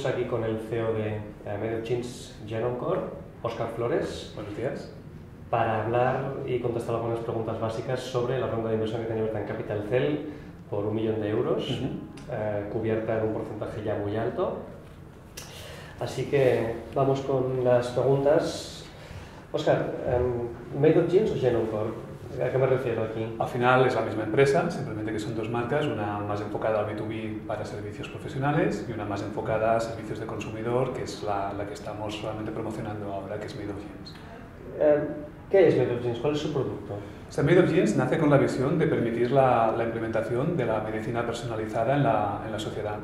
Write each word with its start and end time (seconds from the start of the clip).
Em, 0.00 0.06
estamos 0.06 0.18
aquí 0.18 0.24
con 0.30 0.44
el 0.44 0.58
CEO 0.70 0.94
de 0.94 1.16
eh, 1.16 1.58
MedioChins 1.60 2.34
Genomcore, 2.46 3.00
Oscar 3.42 3.68
Flores. 3.76 4.32
Buenos 4.34 4.56
días. 4.56 4.90
Para 5.50 5.84
hablar 5.84 6.36
y 6.46 6.58
contestar 6.58 6.94
algunas 6.94 7.18
preguntas 7.18 7.60
básicas 7.60 8.00
sobre 8.00 8.40
la 8.40 8.46
ronda 8.46 8.68
de 8.68 8.76
inversión 8.76 9.02
que 9.02 9.08
tiene 9.08 9.20
abierta 9.20 9.40
en 9.42 9.46
Capital 9.46 9.86
Cell 9.90 10.16
por 10.70 10.86
un 10.86 10.94
millón 10.94 11.20
de 11.20 11.28
euros, 11.28 11.68
eh, 12.30 12.68
cubierta 12.72 13.18
en 13.18 13.28
un 13.28 13.34
porcentaje 13.34 13.82
ya 13.84 13.96
muy 13.96 14.16
alto. 14.16 14.58
Así 15.98 16.26
que 16.26 16.76
vamos 16.94 17.20
con 17.20 17.62
las 17.62 17.88
preguntas. 17.88 18.84
Oscar, 19.52 19.92
um, 20.16 20.80
MedioChins 20.80 21.32
o 21.32 21.34
Genomcore? 21.34 22.09
¿A 22.38 22.48
qué 22.48 22.58
me 22.58 22.66
refiero 22.66 23.02
aquí? 23.02 23.36
Al 23.38 23.48
final 23.48 23.86
es 23.86 23.94
la 23.94 24.02
misma 24.02 24.22
empresa, 24.22 24.70
simplemente 24.70 25.12
que 25.12 25.18
son 25.18 25.34
dos 25.34 25.50
marcas, 25.50 25.86
una 25.86 26.18
más 26.20 26.40
enfocada 26.40 26.80
al 26.80 26.86
B2B 26.86 27.40
para 27.46 27.64
servicios 27.64 28.08
profesionales 28.08 28.86
y 28.88 28.92
una 28.92 29.04
más 29.04 29.22
enfocada 29.22 29.76
a 29.76 29.80
servicios 29.80 30.20
de 30.20 30.26
consumidor, 30.26 30.92
que 30.92 31.02
es 31.02 31.22
la, 31.24 31.52
la 31.52 31.66
que 31.66 31.74
estamos 31.74 32.22
realmente 32.22 32.52
promocionando 32.52 33.12
ahora, 33.12 33.38
que 33.38 33.46
es 33.46 33.56
Made 33.56 33.70
of 33.70 33.78
Jeans. 33.78 34.14
Eh, 34.78 35.08
¿Qué 35.50 35.68
es 35.68 35.76
Made 35.76 35.96
of 35.96 36.02
Jeans? 36.02 36.18
¿Cuál 36.20 36.34
es 36.34 36.38
su 36.38 36.52
producto? 36.52 36.94
O 36.94 37.32
sea, 37.32 37.42
Made 37.42 37.58
of 37.58 37.70
Jeans 37.70 37.96
nace 37.96 38.16
con 38.18 38.30
la 38.30 38.38
visión 38.38 38.78
de 38.78 38.86
permitir 38.86 39.32
la, 39.32 39.74
la 39.76 39.84
implementación 39.84 40.56
de 40.56 40.66
la 40.66 40.80
medicina 40.80 41.26
personalizada 41.26 41.96
en 41.96 42.04
la, 42.04 42.42
en 42.46 42.52
la 42.52 42.58
sociedad. 42.58 42.98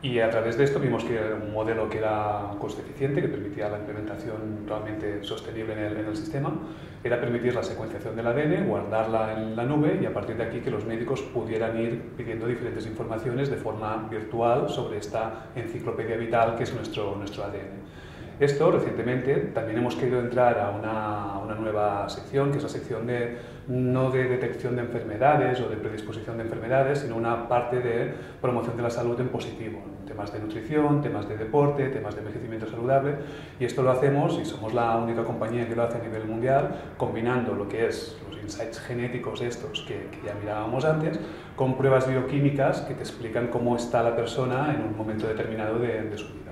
Y 0.00 0.20
a 0.20 0.30
través 0.30 0.56
de 0.56 0.62
esto 0.64 0.78
vimos 0.78 1.04
que 1.04 1.16
era 1.16 1.34
un 1.34 1.52
modelo 1.52 1.88
que 1.90 1.98
era 1.98 2.52
coste 2.60 2.82
eficiente, 2.82 3.20
que 3.20 3.28
permitía 3.28 3.68
la 3.68 3.78
implementación 3.78 4.64
realmente 4.66 5.24
sostenible 5.24 5.72
en 5.72 5.78
el, 5.80 5.96
en 5.96 6.06
el, 6.06 6.16
sistema, 6.16 6.52
era 7.04 7.20
permitir 7.20 7.54
la 7.54 7.62
secuenciación 7.62 8.16
del 8.16 8.26
ADN, 8.26 8.66
guardarla 8.66 9.32
en 9.32 9.54
la 9.54 9.64
nube 9.64 9.98
y 10.02 10.06
a 10.06 10.12
partir 10.12 10.36
de 10.36 10.44
aquí 10.44 10.60
que 10.60 10.70
los 10.70 10.84
médicos 10.84 11.22
pudieran 11.22 11.78
ir 11.80 12.00
pidiendo 12.16 12.46
diferentes 12.46 12.86
informaciones 12.86 13.50
de 13.50 13.56
forma 13.56 14.08
virtual 14.10 14.68
sobre 14.68 14.98
esta 14.98 15.46
enciclopedia 15.54 16.16
vital 16.16 16.56
que 16.56 16.64
es 16.64 16.74
nuestro, 16.74 17.14
nuestro 17.16 17.44
ADN. 17.44 17.86
Esto 18.40 18.70
recientemente 18.70 19.34
también 19.52 19.78
hemos 19.78 19.96
querido 19.96 20.20
entrar 20.20 20.60
a 20.60 20.70
una, 20.70 21.40
una, 21.42 21.56
nueva 21.56 22.08
sección, 22.08 22.52
que 22.52 22.58
es 22.58 22.62
la 22.62 22.68
sección 22.68 23.04
de 23.04 23.36
no 23.66 24.12
de 24.12 24.28
detección 24.28 24.76
de 24.76 24.82
enfermedades 24.82 25.60
o 25.60 25.68
de 25.68 25.76
predisposición 25.76 26.36
de 26.36 26.44
enfermedades, 26.44 27.00
sino 27.00 27.16
una 27.16 27.48
parte 27.48 27.80
de 27.80 28.14
promoción 28.40 28.76
de 28.76 28.84
la 28.84 28.90
salud 28.90 29.20
en 29.20 29.28
positivo, 29.30 29.80
temas 30.06 30.32
de 30.32 30.38
nutrición, 30.38 31.02
temas 31.02 31.28
de 31.28 31.36
deporte, 31.36 31.88
temas 31.88 32.14
de 32.14 32.20
envejecimiento 32.20 32.68
saludable, 32.68 33.16
y 33.58 33.64
esto 33.64 33.82
lo 33.82 33.90
hacemos, 33.90 34.38
y 34.40 34.44
somos 34.44 34.72
la 34.72 34.96
única 34.98 35.24
compañía 35.24 35.68
que 35.68 35.74
lo 35.74 35.82
hace 35.82 35.98
a 35.98 36.02
nivel 36.02 36.24
mundial, 36.24 36.92
combinando 36.96 37.54
lo 37.54 37.68
que 37.68 37.88
es 37.88 38.16
los 38.30 38.40
insights 38.40 38.78
genéticos 38.78 39.40
estos 39.40 39.80
que, 39.80 40.08
ya 40.24 40.34
mirábamos 40.34 40.84
antes, 40.84 41.18
con 41.56 41.76
pruebas 41.76 42.08
bioquímicas 42.08 42.82
que 42.82 42.94
te 42.94 43.00
explican 43.00 43.48
cómo 43.48 43.74
está 43.74 44.00
la 44.04 44.14
persona 44.14 44.72
en 44.72 44.82
un 44.82 44.96
momento 44.96 45.26
determinado 45.26 45.80
de, 45.80 46.02
de 46.02 46.16
su 46.16 46.28
vida. 46.28 46.47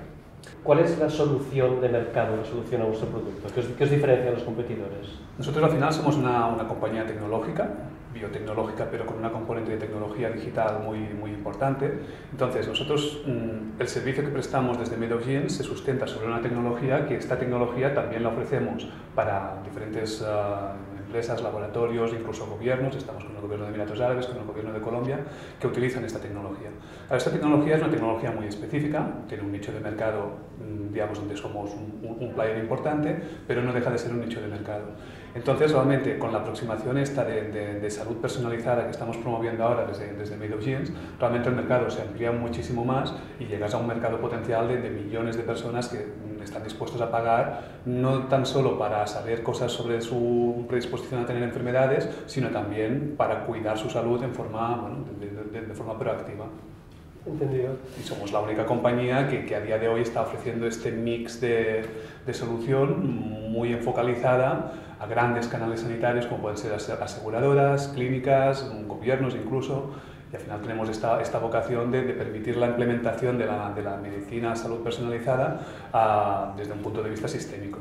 ¿Cuál 0.67 0.79
es 0.79 0.99
la 0.99 1.09
solución 1.09 1.79
de 1.79 1.87
mercado, 1.87 2.35
la 2.35 2.43
solución 2.43 2.81
a 2.81 2.85
vuestro 2.87 3.07
producto? 3.07 3.47
¿Qué 3.55 3.61
os, 3.61 3.67
qué 3.67 3.85
os 3.85 3.89
diferencia 3.89 4.25
de 4.25 4.33
los 4.33 4.43
competidores? 4.43 5.15
Nosotros 5.37 5.63
al 5.63 5.71
final 5.71 5.93
somos 5.93 6.17
una, 6.17 6.45
una, 6.47 6.67
compañía 6.67 7.05
tecnológica, 7.05 7.69
biotecnológica, 8.13 8.85
pero 8.91 9.05
con 9.05 9.15
una 9.15 9.31
componente 9.31 9.71
de 9.71 9.77
tecnología 9.77 10.29
digital 10.29 10.81
muy, 10.83 10.99
muy 11.17 11.31
importante. 11.31 11.99
Entonces, 12.33 12.67
nosotros, 12.67 13.23
mmm, 13.25 13.79
el 13.79 13.87
servicio 13.87 14.25
que 14.25 14.29
prestamos 14.29 14.77
desde 14.77 14.97
MedOGenes 14.97 15.55
se 15.55 15.63
sustenta 15.63 16.05
sobre 16.05 16.27
una 16.27 16.41
tecnología 16.41 17.07
que 17.07 17.15
esta 17.15 17.39
tecnología 17.39 17.93
también 17.93 18.23
la 18.23 18.27
ofrecemos 18.27 18.89
para 19.15 19.61
diferentes 19.63 20.19
uh, 20.19 20.96
empresas, 21.07 21.41
laboratorios, 21.41 22.11
incluso 22.13 22.45
gobiernos, 22.45 22.95
estamos 22.95 23.23
con 23.23 23.35
el 23.35 23.41
gobierno 23.41 23.65
de 23.65 23.69
Emiratos 23.69 23.99
Árabes, 24.01 24.27
con 24.27 24.37
el 24.37 24.43
gobierno 24.43 24.73
de 24.73 24.81
Colombia, 24.81 25.19
que 25.59 25.67
utilizan 25.67 26.03
esta 26.03 26.19
tecnología. 26.19 26.69
Esta 27.09 27.31
tecnología 27.31 27.75
es 27.75 27.81
una 27.81 27.91
tecnología 27.91 28.31
muy 28.31 28.47
específica, 28.47 29.09
tiene 29.27 29.43
un 29.43 29.51
nicho 29.51 29.71
de 29.71 29.79
mercado, 29.79 30.31
digamos, 30.91 31.17
donde 31.17 31.37
somos 31.37 31.71
un 31.73 32.33
player 32.35 32.57
importante, 32.57 33.17
pero 33.47 33.61
no 33.61 33.71
deja 33.71 33.89
de 33.89 33.97
ser 33.97 34.11
un 34.11 34.21
nicho 34.21 34.41
de 34.41 34.47
mercado. 34.47 34.83
Entonces, 35.37 35.71
realmente, 35.71 36.17
con 36.17 36.31
la 36.31 36.39
aproximación 36.39 36.97
esta 36.97 37.23
de, 37.23 37.43
de, 37.51 37.79
de 37.79 37.91
salud 37.91 38.17
personalizada 38.17 38.85
que 38.85 38.89
estamos 38.89 39.17
promoviendo 39.17 39.63
ahora 39.63 39.85
desde, 39.85 40.13
desde 40.13 40.35
Made 40.35 40.55
of 40.55 40.65
Jeans, 40.65 40.91
realmente 41.19 41.47
el 41.49 41.55
mercado 41.55 41.91
se 41.91 42.01
amplía 42.01 42.31
muchísimo 42.31 42.83
más 42.83 43.13
y 43.39 43.45
llegas 43.45 43.75
a 43.75 43.77
un 43.77 43.85
mercado 43.85 44.19
potencial 44.19 44.67
de, 44.67 44.81
de 44.81 44.89
millones 44.89 45.37
de 45.37 45.43
personas 45.43 45.89
que 45.89 46.07
están 46.43 46.63
dispuestos 46.63 46.99
a 47.01 47.11
pagar 47.11 47.81
no 47.85 48.23
tan 48.23 48.47
solo 48.47 48.79
para 48.79 49.05
saber 49.05 49.43
cosas 49.43 49.71
sobre 49.71 50.01
su 50.01 50.65
predisposición 50.67 51.21
a 51.21 51.25
tener 51.27 51.43
enfermedades, 51.43 52.09
sino 52.25 52.49
también 52.49 53.13
para 53.15 53.45
cuidar 53.45 53.77
su 53.77 53.91
salud 53.91 54.21
en 54.23 54.33
forma, 54.33 54.75
bueno, 54.77 55.05
de, 55.19 55.59
de, 55.59 55.67
de 55.67 55.73
forma 55.75 55.99
proactiva. 55.99 56.45
Entendido. 57.27 57.73
Y 57.99 58.03
somos 58.03 58.31
la 58.31 58.39
única 58.39 58.65
compañía 58.65 59.27
que, 59.27 59.45
que, 59.45 59.55
a 59.55 59.59
día 59.59 59.77
de 59.77 59.87
hoy 59.87 60.01
está 60.01 60.21
ofreciendo 60.21 60.65
este 60.65 60.91
mix 60.91 61.39
de, 61.41 61.85
de 62.25 62.33
solución 62.33 63.51
muy 63.51 63.73
enfocalizada 63.73 64.71
a 64.99 65.05
grandes 65.05 65.47
canales 65.47 65.81
sanitarios 65.81 66.25
como 66.27 66.41
pueden 66.41 66.57
ser 66.57 66.73
aseguradoras, 66.73 67.89
clínicas, 67.89 68.71
gobiernos 68.87 69.35
incluso, 69.35 69.91
y 70.31 70.35
al 70.35 70.41
final 70.41 70.61
tenemos 70.61 70.89
esta, 70.89 71.21
esta 71.21 71.39
vocación 71.39 71.91
de, 71.91 72.03
de, 72.03 72.13
permitir 72.13 72.57
la 72.57 72.67
implementación 72.67 73.37
de 73.37 73.45
la, 73.45 73.71
de 73.71 73.81
la 73.81 73.95
medicina 73.97 74.55
salud 74.55 74.79
personalizada 74.79 75.61
a, 75.93 76.53
desde 76.57 76.73
un 76.73 76.79
punto 76.79 77.01
de 77.01 77.09
vista 77.09 77.27
sistémico. 77.27 77.79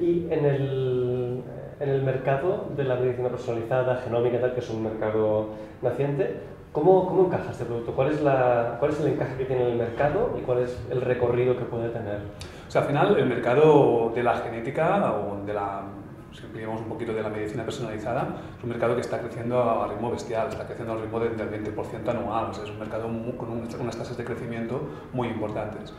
Y 0.00 0.26
en 0.30 0.44
el, 0.44 1.42
en 1.78 1.88
el 1.88 2.02
mercado 2.02 2.70
de 2.74 2.84
la 2.84 2.96
medicina 2.96 3.28
personalizada, 3.28 3.96
genómica, 3.96 4.40
tal, 4.40 4.54
que 4.54 4.60
es 4.60 4.70
un 4.70 4.82
mercado 4.82 5.50
naciente, 5.82 6.40
¿cómo, 6.72 7.06
cómo 7.06 7.26
encaja 7.26 7.50
este 7.50 7.64
producto? 7.64 7.92
¿Cuál 7.92 8.12
es, 8.12 8.22
la, 8.22 8.76
¿Cuál 8.78 8.92
es 8.92 9.00
el 9.00 9.08
encaje 9.08 9.36
que 9.36 9.44
tiene 9.44 9.66
en 9.66 9.72
el 9.72 9.78
mercado 9.78 10.34
y 10.38 10.42
cuál 10.42 10.60
es 10.60 10.78
el 10.90 11.02
recorrido 11.02 11.56
que 11.56 11.64
puede 11.64 11.90
tener? 11.90 12.18
O 12.66 12.70
sea, 12.70 12.80
al 12.80 12.86
final, 12.86 13.16
el 13.18 13.26
mercado 13.26 14.10
de 14.14 14.22
la 14.22 14.36
genética 14.38 15.12
o 15.12 15.44
de 15.44 15.52
la 15.52 15.82
si 16.34 16.44
ampliamos 16.44 16.80
un 16.80 16.88
poquito 16.88 17.14
de 17.14 17.22
la 17.22 17.28
medicina 17.28 17.64
personalizada, 17.64 18.40
es 18.58 18.64
un 18.64 18.70
mercado 18.70 18.94
que 18.94 19.00
está 19.00 19.20
creciendo 19.20 19.62
a 19.62 19.86
ritmo 19.88 20.10
bestial, 20.10 20.48
está 20.48 20.66
creciendo 20.66 20.94
al 20.94 21.02
ritmo 21.02 21.20
del 21.20 21.36
20% 21.36 22.08
anual, 22.08 22.46
o 22.50 22.54
sea, 22.54 22.64
es 22.64 22.70
un 22.70 22.78
mercado 22.78 23.08
con 23.36 23.80
unas 23.80 23.96
tasas 23.96 24.16
de 24.16 24.24
crecimiento 24.24 24.80
muy 25.12 25.28
importantes. 25.28 25.92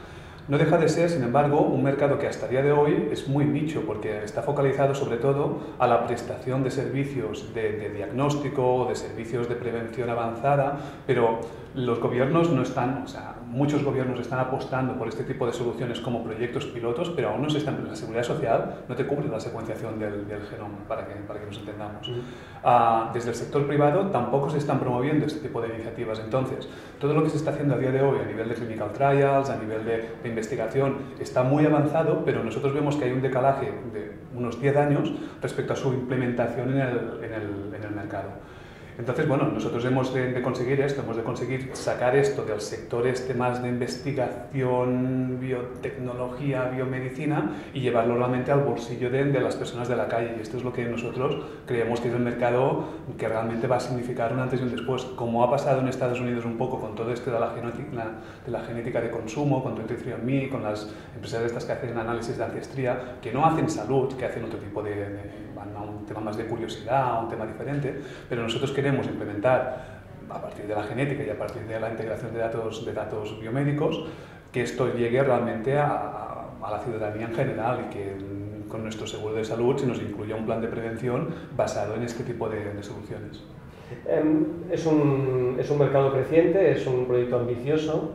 No 0.48 0.60
deja 0.60 0.78
de 0.78 0.88
ser, 0.90 1.10
sin 1.10 1.24
embargo, 1.24 1.62
un 1.62 1.82
mercado 1.82 2.20
que 2.20 2.28
hasta 2.28 2.46
el 2.46 2.52
día 2.52 2.62
de 2.62 2.72
hoy 2.72 3.10
es 3.12 3.28
muy 3.28 3.46
nicho 3.46 3.82
porque 3.88 4.24
está 4.24 4.44
focalizado 4.44 4.94
sobre 4.94 5.18
todo 5.18 5.58
a 5.80 5.88
la 5.88 6.06
prestación 6.06 6.64
de 6.64 6.70
servicios 6.70 7.52
de, 7.56 7.72
de 7.72 7.90
diagnóstico, 7.90 8.86
de 8.88 8.96
servicios 8.96 9.50
de 9.50 9.56
prevención 9.56 10.08
avanzada, 10.08 10.78
pero 11.08 11.40
los 11.74 12.00
gobiernos 12.00 12.52
no 12.52 12.62
están, 12.62 13.04
o 13.04 13.08
sea, 13.08 13.35
muchos 13.48 13.84
gobiernos 13.84 14.20
están 14.20 14.40
apostando 14.40 14.98
por 14.98 15.08
este 15.08 15.24
tipo 15.24 15.46
de 15.46 15.54
soluciones 15.54 16.00
como 16.00 16.24
proyectos 16.24 16.66
pilotos, 16.66 17.12
pero 17.16 17.30
aún 17.30 17.44
no 17.44 17.50
se 17.50 17.60
están, 17.60 17.86
la 17.88 17.96
seguridad 17.96 18.24
social 18.24 18.84
no 18.88 18.96
te 18.96 19.06
cubre 19.06 19.28
la 19.28 19.40
secuenciación 19.40 20.00
del, 20.00 20.28
del 20.28 20.42
genoma, 20.44 20.80
para 20.88 21.08
que, 21.08 21.14
para 21.16 21.40
que 21.40 21.46
nos 21.46 21.58
entendamos. 21.58 22.08
Uh, 22.08 23.14
desde 23.14 23.30
el 23.30 23.36
sector 23.36 23.66
privado 23.68 24.08
tampoco 24.08 24.50
se 24.50 24.58
están 24.58 24.80
promoviendo 24.80 25.26
este 25.26 25.40
tipo 25.40 25.62
de 25.62 25.70
iniciativas. 25.70 26.20
Entonces, 26.20 26.68
todo 27.00 27.14
lo 27.14 27.24
que 27.24 27.30
se 27.30 27.38
está 27.38 27.52
haciendo 27.52 27.76
a 27.76 27.78
día 27.78 27.92
de 27.92 28.02
hoy 28.02 28.20
a 28.20 28.26
nivel 28.26 28.50
de 28.50 28.56
clinical 28.56 28.92
trials, 28.94 29.50
a 29.50 29.58
nivel 29.58 29.86
de, 29.86 30.10
de 30.22 30.30
investigación, 30.30 30.98
está 31.20 31.44
muy 31.44 31.66
avanzado, 31.66 32.24
pero 32.26 32.44
nosotros 32.44 32.74
vemos 32.74 32.96
que 32.96 33.06
hay 33.06 33.12
un 33.12 33.22
decalaje 33.22 33.72
de 33.94 34.16
unos 34.36 34.60
10 34.60 34.78
años 34.78 35.14
respecto 35.42 35.74
a 35.74 35.76
su 35.76 35.94
implementación 35.94 36.72
en 36.72 36.80
el, 36.80 36.98
en 37.24 37.34
el, 37.34 37.76
en 37.76 37.84
el 37.84 37.92
mercado. 37.92 38.30
Entonces, 38.98 39.28
bueno, 39.28 39.48
nosotros 39.48 39.84
hemos 39.84 40.14
de, 40.14 40.32
de, 40.32 40.42
conseguir 40.42 40.80
esto, 40.80 41.02
hemos 41.02 41.18
de 41.18 41.24
conseguir 41.24 41.70
sacar 41.74 42.16
esto 42.16 42.46
del 42.46 42.62
sector 42.62 43.06
este 43.08 43.34
más 43.34 43.62
de 43.62 43.68
investigación, 43.68 45.38
biotecnología, 45.40 46.66
biomedicina 46.66 47.58
y 47.74 47.82
llevarlo 47.82 48.16
realmente 48.16 48.52
al 48.52 48.62
bolsillo 48.62 49.10
de, 49.10 49.26
de, 49.26 49.42
las 49.42 49.56
personas 49.56 49.90
de 49.90 49.98
la 49.98 50.08
calle. 50.08 50.36
Y 50.38 50.42
esto 50.42 50.58
es 50.58 50.64
lo 50.64 50.72
que 50.72 50.86
nosotros 50.86 51.44
creemos 51.66 52.00
que 52.00 52.08
es 52.08 52.14
el 52.14 52.22
mercado 52.22 52.86
que 53.18 53.28
realmente 53.28 53.68
va 53.68 53.78
a 53.78 53.80
significar 53.82 54.32
un 54.32 54.40
antes 54.40 54.62
y 54.62 54.64
un 54.64 54.72
después. 54.72 55.04
Como 55.04 55.44
ha 55.44 55.52
pasado 55.52 55.82
en 55.82 55.90
Estados 55.90 56.22
Unidos 56.22 56.46
un 56.46 56.58
poco 56.58 56.80
con 56.80 56.96
todo 56.96 57.12
esto 57.12 57.32
de 57.32 57.40
la 57.40 57.50
genética 57.50 58.14
de, 58.46 58.52
la 58.52 58.62
genética 58.62 59.02
de 59.02 59.12
consumo, 59.12 59.62
con 59.62 59.76
23andMe, 59.76 60.50
con 60.50 60.64
las 60.64 60.90
empresas 61.14 61.44
estas 61.44 61.66
que 61.66 61.74
hacen 61.74 61.98
análisis 61.98 62.38
de 62.38 62.46
ancestría, 62.46 63.18
que 63.22 63.34
no 63.34 63.46
hacen 63.46 63.70
salud, 63.70 64.14
que 64.16 64.26
hacen 64.26 64.46
otro 64.46 64.60
tipo 64.60 64.82
de, 64.82 64.96
de 64.96 65.46
un 65.84 66.06
tema 66.06 66.22
más 66.22 66.38
de 66.38 66.46
curiosidad, 66.46 67.24
un 67.24 67.30
tema 67.30 67.46
diferente, 67.46 68.00
pero 68.30 68.44
nosotros 68.44 68.72
queremos 68.72 68.85
queremos 68.86 69.08
implementar 69.08 70.04
a 70.30 70.40
partir 70.40 70.68
de 70.68 70.76
la 70.76 70.84
genética 70.84 71.24
y 71.24 71.30
a 71.32 71.38
partir 71.40 71.64
de 71.64 71.80
la 71.80 71.90
integración 71.90 72.32
de 72.32 72.40
datos, 72.40 72.86
de 72.86 72.94
datos 72.94 73.40
biomédicos, 73.42 74.06
que 74.52 74.62
esto 74.62 74.94
llegue 74.94 75.24
realmente 75.24 75.76
a, 75.76 76.52
a 76.62 76.72
la 76.72 76.80
ciudadanía 76.82 77.26
en 77.26 77.34
general 77.34 77.86
y 77.88 77.90
que 77.92 78.16
con 78.70 78.84
nuestro 78.84 79.08
seguro 79.08 79.34
de 79.34 79.44
salud 79.44 79.76
se 79.76 79.88
nos 79.88 80.00
incluya 80.00 80.36
un 80.36 80.46
plan 80.46 80.62
de 80.62 80.68
prevención 80.68 81.34
basado 81.58 81.96
en 81.96 82.04
este 82.04 82.24
tipo 82.24 82.48
de, 82.48 82.76
de 82.76 82.84
soluciones. 82.84 83.44
Es 84.72 84.86
un, 84.86 85.58
es 85.60 85.68
un 85.72 85.80
mercado 85.80 86.14
creciente, 86.14 86.72
es 86.72 86.86
un 86.86 87.08
proyecto 87.08 87.40
ambicioso. 87.40 88.12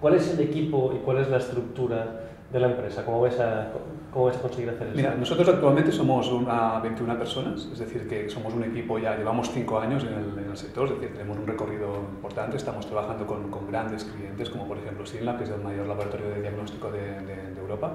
¿Cuál 0.00 0.14
es 0.16 0.28
el 0.34 0.40
equipo 0.40 0.92
y 0.92 0.98
cuál 1.04 1.18
es 1.18 1.28
la 1.28 1.36
estructura 1.36 2.20
de 2.52 2.58
la 2.58 2.66
empresa? 2.66 3.04
¿Cómo 3.04 3.20
vais 3.20 3.38
a, 3.38 3.70
cómo 4.12 4.26
vais 4.26 4.36
a 4.36 4.42
conseguir 4.42 4.70
hacer 4.70 4.88
eso? 4.88 4.96
Mira, 4.96 5.14
nosotros 5.14 5.48
actualmente 5.48 5.92
somos 5.92 6.30
una 6.30 6.80
21 6.80 7.18
personas, 7.18 7.68
es 7.72 7.78
decir, 7.78 8.08
que 8.08 8.28
somos 8.28 8.54
un 8.54 8.64
equipo 8.64 8.98
ya, 8.98 9.16
llevamos 9.16 9.50
5 9.50 9.78
años 9.78 10.04
en 10.04 10.14
el, 10.14 10.44
en 10.44 10.50
el, 10.50 10.56
sector, 10.56 10.86
es 10.86 10.94
decir, 10.94 11.12
tenemos 11.12 11.38
un 11.38 11.46
recorrido 11.46 11.96
importante, 11.96 12.56
estamos 12.56 12.86
trabajando 12.86 13.26
con, 13.26 13.50
con 13.50 13.66
grandes 13.66 14.04
clientes, 14.04 14.50
como 14.50 14.66
por 14.66 14.78
ejemplo 14.78 15.04
Sinlab, 15.06 15.38
que 15.38 15.44
es 15.44 15.50
el 15.50 15.60
mayor 15.60 15.86
laboratorio 15.86 16.28
de 16.30 16.40
diagnóstico 16.40 16.90
de, 16.90 17.20
de, 17.20 17.54
de 17.54 17.60
Europa. 17.60 17.92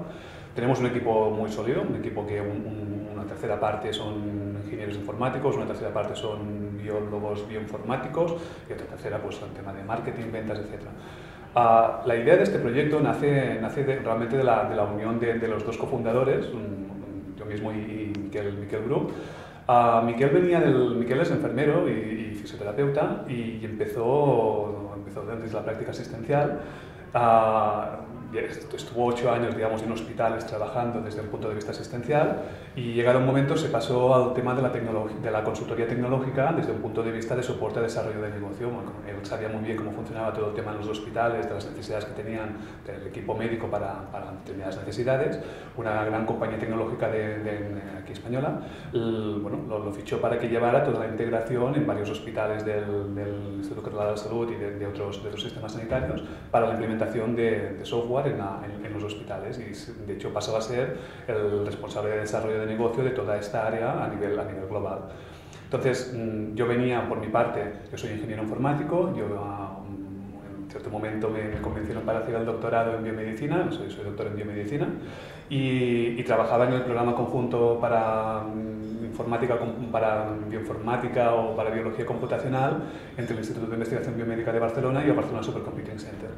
Tenemos 0.54 0.78
un 0.80 0.86
equipo 0.86 1.30
muy 1.30 1.50
sólido, 1.50 1.82
un 1.82 1.96
equipo 1.96 2.26
que 2.26 2.40
un, 2.40 2.48
un, 2.48 3.08
una 3.12 3.24
tercera 3.24 3.58
parte 3.58 3.92
son 3.92 4.54
ingenieros 4.64 4.96
informáticos, 4.96 5.56
una 5.56 5.66
tercera 5.66 5.92
parte 5.92 6.14
son 6.14 6.78
biólogos 6.78 7.48
bioinformáticos 7.48 8.34
y 8.68 8.72
otra 8.72 8.86
tercera 8.86 9.18
pues 9.18 9.40
el 9.42 9.50
tema 9.50 9.72
de 9.72 9.82
marketing, 9.82 10.30
ventas, 10.30 10.58
etcétera. 10.58 10.92
Uh, 11.54 12.04
la 12.06 12.16
idea 12.16 12.36
de 12.36 12.42
este 12.42 12.58
proyecto 12.58 12.98
nace, 13.00 13.58
nace 13.60 13.84
de, 13.84 14.00
realmente 14.00 14.36
de 14.36 14.42
la, 14.42 14.64
de 14.68 14.74
la 14.74 14.84
unión 14.84 15.20
de, 15.20 15.38
de, 15.38 15.46
los 15.46 15.64
dos 15.64 15.76
cofundadores, 15.76 16.46
un, 16.48 17.34
yo 17.36 17.44
mismo 17.46 17.72
y, 17.72 17.76
y 17.76 18.12
Miquel, 18.20 18.56
Miquel 18.58 18.82
Bru. 18.82 19.08
Uh, 19.68 20.04
Miquel, 20.04 20.30
venía 20.30 20.60
del, 20.60 20.96
Miquel 20.96 21.20
es 21.20 21.30
enfermero 21.30 21.88
y, 21.88 21.92
y 21.92 22.34
fisioterapeuta 22.34 23.24
y, 23.28 23.58
y 23.58 23.64
empezó, 23.64 24.94
empezó 24.96 25.24
desde 25.24 25.54
la 25.54 25.64
práctica 25.64 25.92
asistencial. 25.92 26.60
Uh, 27.14 28.03
estuvo 28.38 29.06
ocho 29.06 29.30
años, 29.30 29.54
digamos, 29.54 29.82
en 29.82 29.92
hospitales 29.92 30.46
trabajando 30.46 31.00
desde 31.00 31.20
el 31.20 31.28
punto 31.28 31.48
de 31.48 31.54
vista 31.54 31.70
asistencial 31.70 32.42
y 32.76 32.92
llegado 32.92 33.18
un 33.18 33.26
momento 33.26 33.56
se 33.56 33.68
pasó 33.68 34.14
al 34.14 34.34
tema 34.34 34.54
de 34.54 34.62
la, 34.62 34.68
de 34.70 35.30
la 35.30 35.44
consultoría 35.44 35.86
tecnológica 35.86 36.52
desde 36.52 36.72
un 36.72 36.78
punto 36.78 37.02
de 37.02 37.12
vista 37.12 37.36
de 37.36 37.42
soporte 37.42 37.78
a 37.78 37.82
desarrollo 37.82 38.20
de 38.20 38.30
negocio. 38.30 38.68
Él 39.06 39.24
sabía 39.24 39.48
muy 39.48 39.62
bien 39.62 39.76
cómo 39.76 39.92
funcionaba 39.92 40.32
todo 40.32 40.48
el 40.48 40.54
tema 40.54 40.72
en 40.72 40.78
los 40.78 40.88
hospitales, 40.88 41.46
de 41.46 41.54
las 41.54 41.64
necesidades 41.66 42.04
que 42.06 42.22
tenían 42.22 42.56
del 42.86 43.06
equipo 43.06 43.34
médico 43.34 43.68
para, 43.68 44.10
para 44.10 44.32
determinadas 44.32 44.78
necesidades. 44.78 45.38
Una 45.76 46.04
gran 46.04 46.26
compañía 46.26 46.58
tecnológica 46.58 47.08
de, 47.08 47.38
de 47.38 47.82
aquí 48.00 48.12
española 48.12 48.60
el, 48.92 49.38
bueno, 49.40 49.58
lo, 49.68 49.78
lo, 49.78 49.92
fichó 49.92 50.20
para 50.20 50.38
que 50.38 50.48
llevara 50.48 50.84
toda 50.84 51.00
la 51.00 51.08
integración 51.08 51.74
en 51.74 51.86
varios 51.86 52.10
hospitales 52.10 52.64
del, 52.64 53.14
del 53.14 53.54
Instituto 53.56 53.82
Catalán 53.82 54.06
de 54.06 54.12
la 54.12 54.16
Salud 54.16 54.50
y 54.50 54.54
de, 54.56 54.78
de, 54.78 54.86
otros, 54.86 55.22
de 55.22 55.28
otros 55.28 55.42
sistemas 55.42 55.72
sanitarios 55.72 56.22
para 56.50 56.66
la 56.66 56.72
implementación 56.72 57.36
de, 57.36 57.74
de 57.74 57.84
en, 58.26 58.38
la, 58.38 58.60
en, 58.64 58.84
en, 58.84 58.92
los 58.92 59.04
hospitales 59.04 59.58
y 59.58 60.06
de 60.06 60.14
hecho 60.14 60.32
pasó 60.32 60.56
a 60.56 60.60
ser 60.60 60.96
el 61.26 61.66
responsable 61.66 62.10
de 62.10 62.18
desarrollo 62.20 62.60
de 62.60 62.66
negocio 62.66 63.04
de 63.04 63.10
toda 63.10 63.36
esta 63.36 63.66
área 63.66 64.04
a 64.04 64.08
nivel, 64.08 64.38
a 64.38 64.44
nivel 64.44 64.66
global. 64.68 65.08
Entonces, 65.64 66.14
mm, 66.14 66.54
yo 66.54 66.66
venía 66.66 67.08
por 67.08 67.18
mi 67.18 67.28
parte, 67.28 67.72
yo 67.90 67.98
soy 67.98 68.12
ingeniero 68.12 68.42
informático, 68.42 69.14
yo 69.16 69.26
ah, 69.40 69.80
cierto 70.74 70.90
momento 70.90 71.30
me, 71.30 71.44
me 71.44 71.60
convencieron 71.60 72.02
para 72.02 72.18
hacer 72.18 72.34
el 72.34 72.44
doctorado 72.44 72.96
en 72.96 73.04
biomedicina, 73.04 73.70
soy, 73.70 73.90
soy 73.90 74.04
doctor 74.04 74.26
en 74.26 74.36
biomedicina, 74.36 74.88
y, 75.48 76.18
y, 76.18 76.22
trabajaba 76.24 76.66
en 76.66 76.72
el 76.72 76.82
programa 76.82 77.14
conjunto 77.14 77.78
para 77.80 78.40
mm, 78.42 79.04
informática, 79.04 79.56
para 79.92 80.26
bioinformática 80.48 81.34
o 81.34 81.54
para 81.54 81.70
biología 81.70 82.04
computacional 82.04 82.82
entre 83.16 83.34
el 83.34 83.38
Instituto 83.38 83.66
de 83.68 83.74
Investigación 83.74 84.16
Biomédica 84.16 84.52
de 84.52 84.58
Barcelona 84.58 85.04
y 85.04 85.10
el 85.10 85.14
Barcelona 85.14 85.42
Supercomputing 85.44 86.00
Center. 86.00 86.30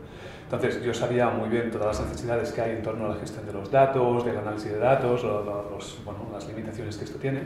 Entonces 0.44 0.83
yo 0.83 0.94
sabía 0.94 1.29
muy 1.31 1.49
bien 1.49 1.71
todas 1.71 1.99
las 1.99 2.06
necesidades 2.06 2.53
que 2.53 2.61
hay 2.61 2.73
en 2.73 2.83
torno 2.83 3.06
a 3.06 3.09
la 3.09 3.15
gestión 3.17 3.47
de 3.47 3.53
los 3.53 3.71
datos, 3.71 4.25
del 4.25 4.37
análisis 4.37 4.71
de 4.71 4.79
datos, 4.79 5.25
los, 5.25 5.99
bueno, 6.05 6.21
las 6.33 6.47
limitaciones 6.47 6.97
que 6.97 7.05
esto 7.05 7.19
tiene. 7.19 7.41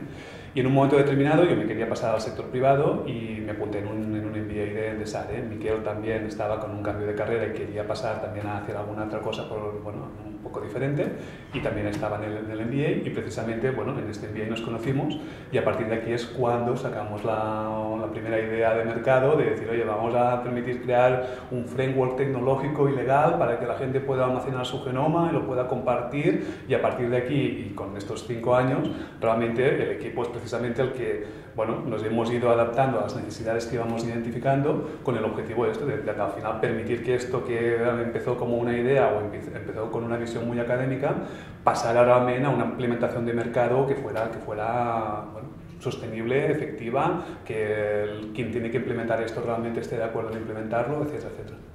Y 0.55 0.61
en 0.61 0.67
un 0.67 0.75
momento 0.75 0.97
determinado 0.97 1.45
yo 1.45 1.57
me 1.57 1.65
quería 1.65 1.89
pasar 1.89 2.15
al 2.15 2.21
sector 2.21 2.47
privado 2.47 3.05
y 3.07 3.41
me 3.41 3.53
apunté 3.53 3.79
en 3.79 3.87
un, 3.87 4.20
un 4.31 4.41
MBA 4.41 4.75
de, 4.75 4.95
de 4.99 5.07
SARE. 5.07 5.43
Miquel 5.43 5.83
también 5.83 6.27
estaba 6.27 6.61
con 6.61 6.71
un 6.71 6.83
cambio 6.83 7.07
de 7.07 7.15
carrera 7.15 7.47
y 7.47 7.53
quería 7.53 7.87
pasar 7.87 8.21
también 8.21 8.47
a 8.47 8.59
hacer 8.59 8.77
alguna 8.77 9.05
otra 9.05 9.21
cosa 9.21 9.49
por, 9.49 9.83
bueno, 9.83 10.09
un 10.25 10.39
poco 10.39 10.61
diferente 10.61 11.07
y 11.53 11.61
también 11.61 11.87
estaba 11.89 12.17
en 12.17 12.25
el, 12.25 12.37
en 12.39 12.51
el 12.51 12.67
MBA 12.67 13.07
y 13.07 13.11
precisamente 13.11 13.71
bueno, 13.71 13.99
en 13.99 14.09
este 14.09 14.29
MBA 14.29 14.47
nos 14.47 14.61
conocimos 14.63 15.19
y 15.53 15.59
a 15.59 15.65
partir 15.65 15.87
de 15.89 15.97
aquí 15.97 16.13
es 16.13 16.25
cuando 16.27 16.77
sacamos 16.77 17.25
la, 17.25 17.97
la 18.01 18.11
primera 18.11 18.39
idea 18.39 18.75
de 18.75 18.85
mercado 18.85 19.37
de 19.37 19.51
decir, 19.51 19.69
oye, 19.69 19.85
vamos 19.85 20.15
a 20.15 20.43
permitir 20.43 20.83
crear 20.83 21.27
un 21.51 21.67
framework 21.67 22.17
tecnológico 22.17 22.89
y 22.89 22.95
legal 22.95 23.39
para 23.39 23.59
que 23.59 23.67
la 23.67 23.75
gente 23.75 24.01
pueda 24.01 24.25
almacenar 24.25 24.65
su 24.65 24.83
genoma 24.83 25.29
y 25.31 25.35
lo 25.35 25.47
pueda 25.47 25.69
compartir 25.69 26.65
y 26.69 26.75
a 26.75 26.81
partir 26.81 27.11
de 27.11 27.19
aquí 27.19 27.67
y 27.69 27.75
con 27.75 27.97
estos 27.97 28.27
cinco 28.27 28.55
años 28.55 28.91
realmente 29.21 29.83
el 29.83 29.91
equipo 29.93 30.23
es 30.23 30.29
precisamente 30.29 30.83
el 30.83 30.93
que 30.93 31.50
bueno, 31.61 31.83
nos 31.87 32.03
hemos 32.03 32.33
ido 32.33 32.49
adaptando 32.49 33.01
a 33.01 33.03
las 33.03 33.15
necesidades 33.17 33.67
que 33.67 33.75
íbamos 33.75 34.03
identificando 34.03 34.99
con 35.03 35.15
el 35.19 35.25
objetivo 35.25 35.67
de 35.67 35.73
esto, 35.73 35.85
de, 35.85 35.99
de, 35.99 36.11
al 36.11 36.33
final 36.33 36.59
permitir 36.59 37.05
que 37.05 37.17
esto 37.17 37.45
que 37.45 37.77
empezó 37.77 38.39
como 38.39 38.57
una 38.57 38.75
idea 38.75 39.09
o 39.09 39.21
empezó 39.21 39.91
con 39.91 40.05
una 40.05 40.17
visión 40.17 40.49
muy 40.49 40.59
académica 40.59 41.15
pasara 41.63 42.03
realmente 42.03 42.47
a 42.47 42.49
una 42.49 42.65
implementación 42.65 43.27
de 43.27 43.35
mercado 43.35 43.87
que 43.87 43.95
fuera, 43.95 44.31
que 44.31 44.39
fuera 44.39 45.27
bueno, 45.35 45.49
sostenible, 45.81 46.51
efectiva, 46.51 47.27
que 47.45 48.05
el, 48.05 48.33
quien 48.35 48.51
tiene 48.51 48.71
que 48.71 48.79
implementar 48.79 49.23
esto 49.23 49.43
realmente 49.45 49.81
esté 49.81 49.99
de 49.99 50.05
acuerdo 50.05 50.31
en 50.31 50.39
implementarlo, 50.39 51.03
etcétera, 51.03 51.29
etcétera 51.37 51.70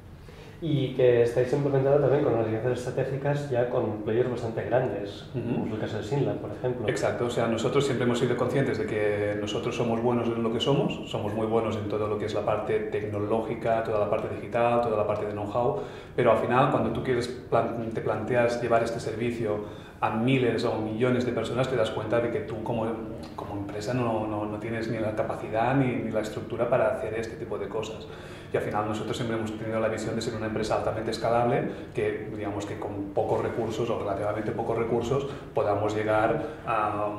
y 0.67 0.95
que 0.95 1.21
estáis 1.21 1.53
implementando 1.53 1.99
también 1.99 2.23
con 2.23 2.39
alianzas 2.39 2.79
estratégicas 2.79 3.51
ya 3.51 3.69
con 3.69 4.01
players 4.01 4.31
bastante 4.31 4.63
grandes, 4.63 5.29
uh 5.35 5.37
-huh. 5.37 5.59
como 5.59 5.75
el 5.75 5.79
caso 5.79 5.97
de 5.97 6.03
Sinlab, 6.03 6.37
por 6.37 6.51
ejemplo. 6.51 6.89
Exacto, 6.89 7.25
o 7.27 7.29
sea, 7.29 7.45
nosotros 7.45 7.85
siempre 7.85 8.05
hemos 8.05 8.17
sido 8.17 8.35
conscientes 8.35 8.79
de 8.79 8.87
que 8.87 9.37
nosotros 9.39 9.75
somos 9.75 10.01
buenos 10.01 10.27
en 10.27 10.41
lo 10.41 10.51
que 10.51 10.59
somos, 10.59 11.07
somos 11.07 11.35
muy 11.35 11.45
buenos 11.45 11.77
en 11.77 11.87
todo 11.87 12.07
lo 12.07 12.17
que 12.17 12.25
es 12.25 12.33
la 12.33 12.43
parte 12.43 12.79
tecnológica, 12.79 13.83
toda 13.83 13.99
la 13.99 14.09
parte 14.09 14.33
digital, 14.33 14.81
toda 14.81 14.97
la 14.97 15.05
parte 15.05 15.27
de 15.27 15.33
know-how, 15.33 15.81
pero 16.15 16.31
al 16.31 16.39
final 16.39 16.71
cuando 16.71 16.89
tú 16.89 17.03
quieres 17.03 17.27
plan 17.27 17.91
te 17.93 18.01
planteas 18.01 18.59
llevar 18.59 18.81
este 18.81 18.99
servicio 18.99 19.65
a 20.01 20.09
miles 20.09 20.65
o 20.65 20.81
millones 20.81 21.27
de 21.27 21.31
personas, 21.31 21.69
te 21.69 21.75
das 21.75 21.91
cuenta 21.91 22.19
de 22.19 22.31
que 22.31 22.39
tú 22.39 22.63
como, 22.63 22.87
como 23.35 23.53
empresa 23.53 23.93
no, 23.93 24.25
no, 24.25 24.45
no 24.45 24.57
tienes 24.57 24.89
ni 24.89 24.97
la 24.97 25.15
capacidad 25.15 25.75
ni, 25.75 25.95
ni 26.03 26.11
la 26.11 26.21
estructura 26.21 26.67
para 26.67 26.87
hacer 26.87 27.13
este 27.13 27.35
tipo 27.35 27.59
de 27.59 27.67
cosas 27.67 28.07
y 28.55 28.57
al 28.57 28.63
final 28.63 28.87
nosotros 28.87 29.17
siempre 29.17 29.35
hemos 29.35 29.51
tenido 29.57 29.81
la 29.81 29.89
visión 29.89 30.15
de 30.15 30.21
ser 30.21 30.33
una 30.33 30.45
empresa 30.45 30.77
altamente 30.77 31.11
escalable 31.11 31.67
que 31.93 32.29
digamos 32.33 32.65
que 32.65 32.79
con 32.79 33.11
pocos 33.13 33.41
recursos 33.41 33.89
o 33.89 33.99
relativamente 33.99 34.53
pocos 34.53 34.77
recursos 34.77 35.27
podamos 35.53 35.93
llegar 35.93 36.41
a, 36.65 37.11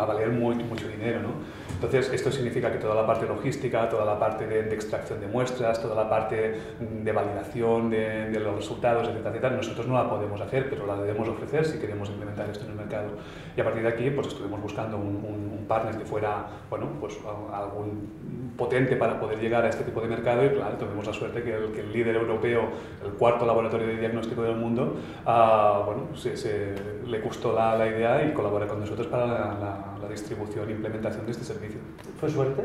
a 0.00 0.04
valer 0.04 0.30
muy, 0.30 0.56
mucho 0.56 0.88
dinero. 0.88 1.20
¿no? 1.22 1.28
Entonces 1.72 2.12
esto 2.12 2.32
significa 2.32 2.72
que 2.72 2.78
toda 2.78 2.96
la 2.96 3.06
parte 3.06 3.26
logística, 3.26 3.88
toda 3.88 4.04
la 4.04 4.18
parte 4.18 4.48
de, 4.48 4.64
de 4.64 4.74
extracción 4.74 5.20
de 5.20 5.28
muestras, 5.28 5.80
toda 5.80 5.94
la 5.94 6.10
parte 6.10 6.60
de 6.80 7.12
validación 7.12 7.88
de, 7.88 8.30
de, 8.30 8.40
los 8.40 8.56
resultados, 8.56 9.06
etcétera, 9.06 9.30
etcétera, 9.30 9.56
nosotros 9.56 9.86
no 9.86 9.94
la 9.94 10.10
podemos 10.10 10.40
hacer, 10.40 10.68
pero 10.68 10.84
la 10.84 10.96
debemos 10.96 11.28
ofrecer 11.28 11.64
si 11.64 11.78
queremos 11.78 12.08
implementar 12.08 12.50
esto 12.50 12.64
en 12.64 12.72
el 12.72 12.76
mercado. 12.76 13.10
Y 13.56 13.60
a 13.60 13.64
partir 13.64 13.84
de 13.84 13.88
aquí 13.88 14.10
pues 14.10 14.26
estuvimos 14.26 14.60
buscando 14.60 14.96
un, 14.96 15.24
un, 15.24 15.58
un 15.60 15.64
partner 15.68 15.96
que 15.96 16.04
fuera 16.04 16.44
bueno, 16.68 16.88
pues, 16.98 17.16
algún 17.52 18.54
potente 18.56 18.96
para 18.96 19.20
poder 19.20 19.38
llegar 19.38 19.64
a 19.64 19.68
este 19.68 19.84
tipo 19.84 20.00
de 20.00 20.08
mercado 20.08 20.44
y 20.44 20.48
claro, 20.56 20.76
tuvimos 20.76 21.06
la 21.06 21.12
suerte 21.12 21.42
que 21.42 21.54
el, 21.54 21.72
que 21.72 21.80
el 21.80 21.92
líder 21.92 22.16
europeo, 22.16 22.68
el 23.04 23.12
cuarto 23.12 23.46
laboratorio 23.46 23.86
de 23.86 23.96
diagnóstico 23.96 24.42
del 24.42 24.56
mundo, 24.56 24.96
uh, 25.24 25.84
bueno, 25.84 26.08
se, 26.14 26.36
se, 26.36 26.74
le 27.06 27.20
gustó 27.20 27.52
la, 27.52 27.76
la, 27.76 27.86
idea 27.86 28.26
y 28.26 28.32
colabora 28.32 28.66
con 28.66 28.80
nosotros 28.80 29.06
para 29.06 29.26
la, 29.26 29.38
la, 29.38 29.98
la, 30.00 30.08
distribución 30.08 30.68
e 30.68 30.72
implementación 30.72 31.24
de 31.26 31.32
este 31.32 31.44
servicio. 31.44 31.80
¿Fue 32.18 32.30
suerte? 32.30 32.64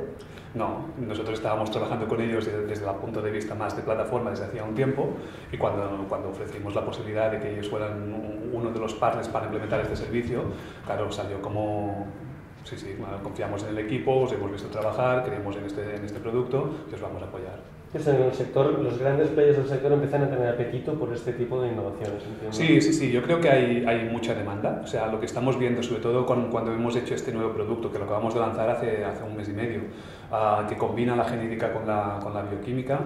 No, 0.53 0.85
nosotros 0.97 1.35
estábamos 1.35 1.71
trabajando 1.71 2.07
con 2.07 2.19
ellos 2.19 2.45
desde, 2.45 2.65
desde 2.65 2.89
el 2.89 2.95
punto 2.95 3.21
de 3.21 3.31
vista 3.31 3.55
más 3.55 3.75
de 3.75 3.83
plataforma 3.83 4.31
desde 4.31 4.45
hacía 4.45 4.63
un 4.63 4.75
tiempo 4.75 5.09
y 5.51 5.57
cuando, 5.57 6.05
cuando 6.09 6.29
ofrecimos 6.29 6.75
la 6.75 6.83
posibilidad 6.83 7.31
de 7.31 7.39
que 7.39 7.53
ellos 7.53 7.69
fueran 7.69 8.13
uno 8.51 8.69
de 8.71 8.79
los 8.79 8.93
partners 8.93 9.29
para 9.29 9.45
implementar 9.45 9.79
este 9.79 9.95
servicio, 9.95 10.43
claro, 10.85 11.11
salió 11.11 11.41
como 11.41 12.07
sí, 12.63 12.77
sí, 12.77 12.95
bueno, 12.99 13.21
confiamos 13.23 13.63
en 13.63 13.69
el 13.69 13.79
equipo, 13.79 14.21
os 14.21 14.31
hemos 14.31 14.51
visto 14.51 14.69
trabajar, 14.69 15.23
creemos 15.23 15.55
en 15.55 15.65
este, 15.65 15.95
en 15.95 16.05
este 16.05 16.19
producto 16.19 16.69
y 16.89 16.95
os 16.95 17.01
vamos 17.01 17.21
a 17.21 17.25
apoyar. 17.25 17.59
En 17.93 18.23
el 18.23 18.33
sector, 18.33 18.79
los 18.79 18.97
grandes 18.97 19.27
players 19.29 19.57
del 19.57 19.67
sector 19.67 19.91
empiezan 19.91 20.23
a 20.23 20.29
tener 20.29 20.47
apetito 20.47 20.93
por 20.93 21.11
este 21.13 21.33
tipo 21.33 21.61
de 21.61 21.67
innovaciones. 21.67 22.23
¿entiendes? 22.23 22.55
Sí, 22.55 22.79
sí, 22.79 22.93
sí, 22.93 23.11
yo 23.11 23.21
creo 23.21 23.41
que 23.41 23.49
hay, 23.49 23.83
hay 23.85 24.07
mucha 24.09 24.33
demanda. 24.33 24.79
O 24.81 24.87
sea, 24.87 25.07
lo 25.07 25.19
que 25.19 25.25
estamos 25.25 25.59
viendo, 25.59 25.83
sobre 25.83 25.99
todo 25.99 26.25
con, 26.25 26.49
cuando 26.49 26.71
hemos 26.71 26.95
hecho 26.95 27.15
este 27.15 27.33
nuevo 27.33 27.51
producto, 27.51 27.91
que 27.91 27.99
lo 27.99 28.05
acabamos 28.05 28.33
de 28.33 28.39
lanzar 28.39 28.69
hace, 28.69 29.03
hace 29.03 29.23
un 29.23 29.35
mes 29.35 29.49
y 29.49 29.51
medio, 29.51 29.81
uh, 30.31 30.65
que 30.69 30.77
combina 30.77 31.17
la 31.17 31.25
genética 31.25 31.73
con 31.73 31.85
la, 31.85 32.17
con 32.23 32.33
la 32.33 32.43
bioquímica, 32.43 33.01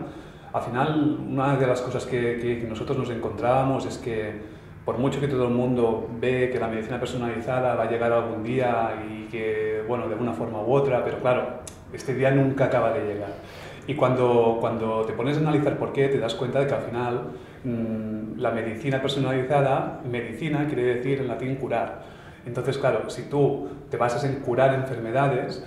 al 0.54 0.62
final, 0.62 1.20
una 1.30 1.58
de 1.58 1.68
las 1.68 1.82
cosas 1.82 2.06
que, 2.06 2.38
que 2.38 2.66
nosotros 2.70 2.98
nos 2.98 3.10
encontrábamos 3.10 3.88
es 3.88 3.98
que 3.98 4.55
por 4.86 5.00
mucho 5.00 5.20
que 5.20 5.27
todo 5.27 5.48
el 5.48 5.54
mundo 5.54 6.08
ve 6.22 6.51
que 6.54 6.60
la 6.60 6.68
medicina 6.68 7.00
personalizada 7.00 7.74
va 7.74 7.84
a 7.84 7.89
llegar 7.89 8.13
algún 8.13 8.44
día 8.44 9.04
y 9.10 9.24
que, 9.32 9.84
bueno, 9.88 10.08
de 10.08 10.15
una 10.15 10.34
forma 10.34 10.62
u 10.62 10.72
otra, 10.72 11.04
pero 11.04 11.20
claro, 11.20 11.62
este 11.92 12.13
día 12.13 12.30
nunca 12.30 12.65
acaba 12.65 12.94
de 12.94 13.04
llegar. 13.04 13.32
Y 13.88 13.96
cuando, 13.96 14.58
cuando 14.60 15.01
te 15.06 15.13
pones 15.13 15.38
a 15.38 15.39
analizar 15.39 15.77
por 15.77 15.92
qué, 15.92 16.08
te 16.08 16.20
das 16.20 16.36
cuenta 16.36 16.60
de 16.60 16.68
que 16.68 16.74
al 16.74 16.82
final 16.82 17.22
mmm, 17.63 18.39
la 18.39 18.51
medicina 18.51 19.01
personalizada, 19.01 20.01
medicina 20.10 20.65
quiere 20.68 20.84
decir 20.84 21.20
en 21.20 21.27
latín 21.27 21.56
curar. 21.56 22.04
Entonces, 22.46 22.77
claro, 22.77 23.10
si 23.10 23.24
tú 23.24 23.68
te 23.89 23.98
basas 23.98 24.24
en 24.24 24.36
curar 24.42 24.75
enfermedades, 24.75 25.65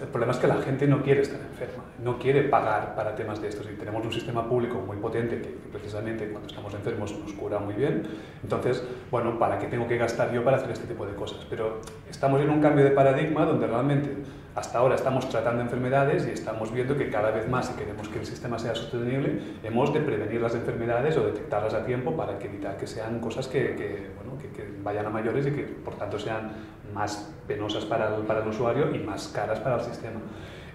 el 0.00 0.08
problema 0.08 0.32
es 0.32 0.38
que 0.38 0.46
la 0.46 0.56
gente 0.56 0.86
no 0.86 1.02
quiere 1.02 1.22
estar 1.22 1.40
enferma, 1.40 1.84
no 2.02 2.18
quiere 2.18 2.44
pagar 2.44 2.94
para 2.94 3.14
temas 3.14 3.40
de 3.40 3.48
estos. 3.48 3.66
Y 3.70 3.74
tenemos 3.74 4.04
un 4.04 4.12
sistema 4.12 4.48
público 4.48 4.80
muy 4.80 4.96
potente 4.96 5.40
que 5.40 5.48
precisamente 5.70 6.28
cuando 6.28 6.48
estamos 6.48 6.72
enfermos 6.74 7.12
nos 7.18 7.32
cura 7.32 7.58
muy 7.58 7.74
bien. 7.74 8.02
Entonces, 8.42 8.82
bueno, 9.10 9.38
¿para 9.38 9.58
qué 9.58 9.66
tengo 9.66 9.86
que 9.86 9.98
gastar 9.98 10.32
yo 10.32 10.44
para 10.44 10.56
hacer 10.56 10.70
este 10.70 10.86
tipo 10.86 11.06
de 11.06 11.14
cosas? 11.14 11.46
Pero 11.48 11.80
estamos 12.08 12.40
en 12.40 12.50
un 12.50 12.60
cambio 12.60 12.84
de 12.84 12.90
paradigma 12.90 13.44
donde 13.44 13.66
realmente 13.66 14.10
hasta 14.54 14.78
ahora 14.78 14.96
estamos 14.96 15.28
tratando 15.30 15.62
enfermedades 15.62 16.26
y 16.26 16.30
estamos 16.30 16.72
viendo 16.72 16.96
que 16.96 17.08
cada 17.08 17.30
vez 17.30 17.48
más, 17.48 17.68
si 17.68 17.74
queremos 17.74 18.08
que 18.08 18.18
el 18.18 18.26
sistema 18.26 18.58
sea 18.58 18.74
sostenible, 18.74 19.40
hemos 19.62 19.94
de 19.94 20.00
prevenir 20.00 20.42
las 20.42 20.54
enfermedades 20.54 21.16
o 21.16 21.24
detectarlas 21.24 21.72
a 21.72 21.84
tiempo 21.84 22.14
para 22.14 22.38
evitar 22.38 22.76
que 22.76 22.86
sean 22.86 23.18
cosas 23.20 23.48
que, 23.48 23.74
que, 23.74 24.10
bueno, 24.16 24.38
que, 24.38 24.48
que 24.48 24.68
vayan 24.82 25.06
a 25.06 25.10
mayores 25.10 25.46
y 25.46 25.52
que 25.52 25.62
por 25.62 25.94
tanto 25.94 26.18
sean 26.18 26.52
más 26.92 27.32
penosas 27.46 27.84
para 27.84 28.16
el, 28.16 28.22
para 28.22 28.42
el 28.42 28.48
usuario 28.48 28.94
y 28.94 28.98
más 28.98 29.28
caras 29.28 29.60
para 29.60 29.76
el 29.76 29.82
sistema. 29.82 30.20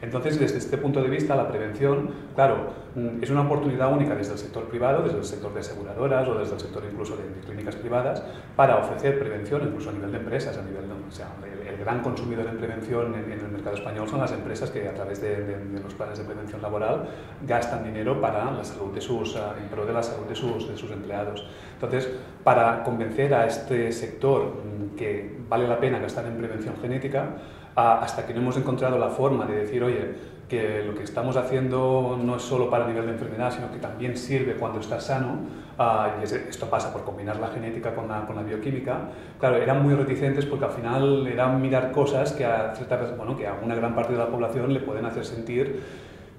Entonces, 0.02 0.40
desde 0.40 0.60
este 0.60 0.78
punto 0.78 1.02
de 1.02 1.10
vista, 1.10 1.36
la 1.36 1.48
prevención, 1.48 2.12
claro, 2.36 2.68
mm, 2.96 3.24
es 3.24 3.30
una 3.32 3.42
oportunidad 3.42 3.92
única 3.92 4.16
desde 4.16 4.34
el 4.34 4.38
sector 4.38 4.66
privado, 4.66 5.02
desde 5.02 5.18
el 5.18 5.26
sector 5.26 5.52
de 5.54 5.62
aseguradoras 5.62 6.28
o 6.28 6.36
desde 6.36 6.54
el 6.54 6.60
sector 6.60 6.84
incluso 6.90 7.18
de, 7.18 7.24
clínicas 7.46 7.76
privadas, 7.76 8.22
para 8.56 8.78
ofrecer 8.78 9.18
prevención 9.18 9.64
incluso 9.64 9.90
a 9.90 9.94
nivel 9.94 10.12
de 10.12 10.18
empresas, 10.20 10.56
a 10.58 10.62
nivel 10.62 10.88
de, 10.88 10.94
o 10.94 11.12
sea, 11.12 11.30
el, 11.44 11.78
gran 11.78 12.02
consumidor 12.02 12.48
en 12.48 12.58
prevención 12.58 13.16
en, 13.16 13.32
el 13.32 13.52
mercado 13.52 13.76
español 13.76 14.10
son 14.10 14.20
las 14.20 14.32
empresas 14.32 14.70
que 14.72 14.88
a 14.88 14.94
través 14.94 15.22
de, 15.22 15.58
los 15.82 15.94
planes 15.94 16.18
de 16.18 16.26
prevención 16.26 16.62
laboral 16.62 17.08
gastan 17.46 17.84
dinero 17.84 18.20
para 18.20 18.52
la 18.52 18.64
salud 18.64 18.94
de 18.94 19.00
sus, 19.00 19.36
uh, 19.36 19.54
en 19.62 19.70
pro 19.70 19.86
de 19.86 19.94
la 19.94 20.04
salud 20.04 20.26
de 20.26 20.36
sus, 20.36 20.68
de 20.68 20.76
sus 20.76 20.92
empleados. 20.92 21.48
Entonces, 21.76 22.10
para 22.44 22.84
convencer 22.84 23.34
a 23.34 23.46
este 23.46 23.92
sector 23.92 24.44
mm, 24.44 24.96
que 24.96 25.38
vale 25.48 25.68
la 25.68 25.80
pena 25.80 26.00
gastar 26.00 26.26
en 26.26 26.38
prevención 26.38 26.76
genética, 26.82 27.30
hasta 27.78 28.26
que 28.26 28.34
no 28.34 28.42
hemos 28.42 28.58
encontrado 28.58 28.98
la 28.98 29.10
forma 29.10 29.46
de 29.46 29.56
decir, 29.56 29.84
oye, 29.84 30.38
que 30.50 30.84
lo 30.84 30.96
que 30.96 31.04
estamos 31.04 31.36
haciendo 31.36 32.18
no 32.22 32.38
es 32.38 32.42
solo 32.42 32.70
para 32.70 32.88
nivel 32.88 33.06
de 33.06 33.12
enfermedad, 33.12 33.54
sino 33.54 33.70
que 33.72 33.78
también 33.78 34.18
sirve 34.18 34.56
cuando 34.56 34.80
estás 34.80 35.04
sano, 35.06 35.42
uh, 35.78 36.20
y 36.20 36.24
esto 36.24 36.70
pasa 36.70 36.92
por 36.92 37.04
combinar 37.04 37.38
la 37.38 37.50
genética 37.50 37.94
con 37.94 38.08
la, 38.08 38.26
con 38.26 38.36
la, 38.36 38.42
bioquímica, 38.42 39.10
claro, 39.40 39.58
eran 39.58 39.84
muy 39.84 39.94
reticentes 39.94 40.46
porque 40.46 40.66
al 40.66 40.72
final 40.72 41.28
eran 41.28 41.62
mirar 41.62 41.92
cosas 41.92 42.32
que 42.32 42.46
a, 42.46 42.74
cierta, 42.76 42.98
bueno, 43.16 43.38
que 43.38 43.46
a 43.46 43.54
una 43.62 43.76
gran 43.76 43.94
parte 43.94 44.14
de 44.14 44.20
la 44.20 44.28
población 44.28 44.74
le 44.74 44.80
pueden 44.80 45.06
hacer 45.06 45.26
sentir 45.26 45.84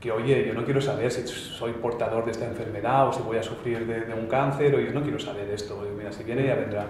que, 0.00 0.10
oye, 0.10 0.44
yo 0.46 0.54
no 0.54 0.64
quiero 0.64 0.80
saber 0.80 1.10
si 1.12 1.26
soy 1.26 1.72
portador 1.72 2.24
de 2.24 2.30
esta 2.32 2.46
enfermedad 2.46 3.08
o 3.08 3.12
si 3.12 3.22
voy 3.22 3.36
a 3.36 3.42
sufrir 3.42 3.86
de, 3.86 4.00
de 4.02 4.14
un 4.14 4.26
cáncer, 4.26 4.74
o 4.74 4.80
yo 4.80 4.92
no 4.92 5.02
quiero 5.02 5.18
saber 5.18 5.48
esto, 5.50 5.84
mira, 5.96 6.10
si 6.10 6.24
viene 6.24 6.46
ya 6.46 6.54
vendrá. 6.54 6.86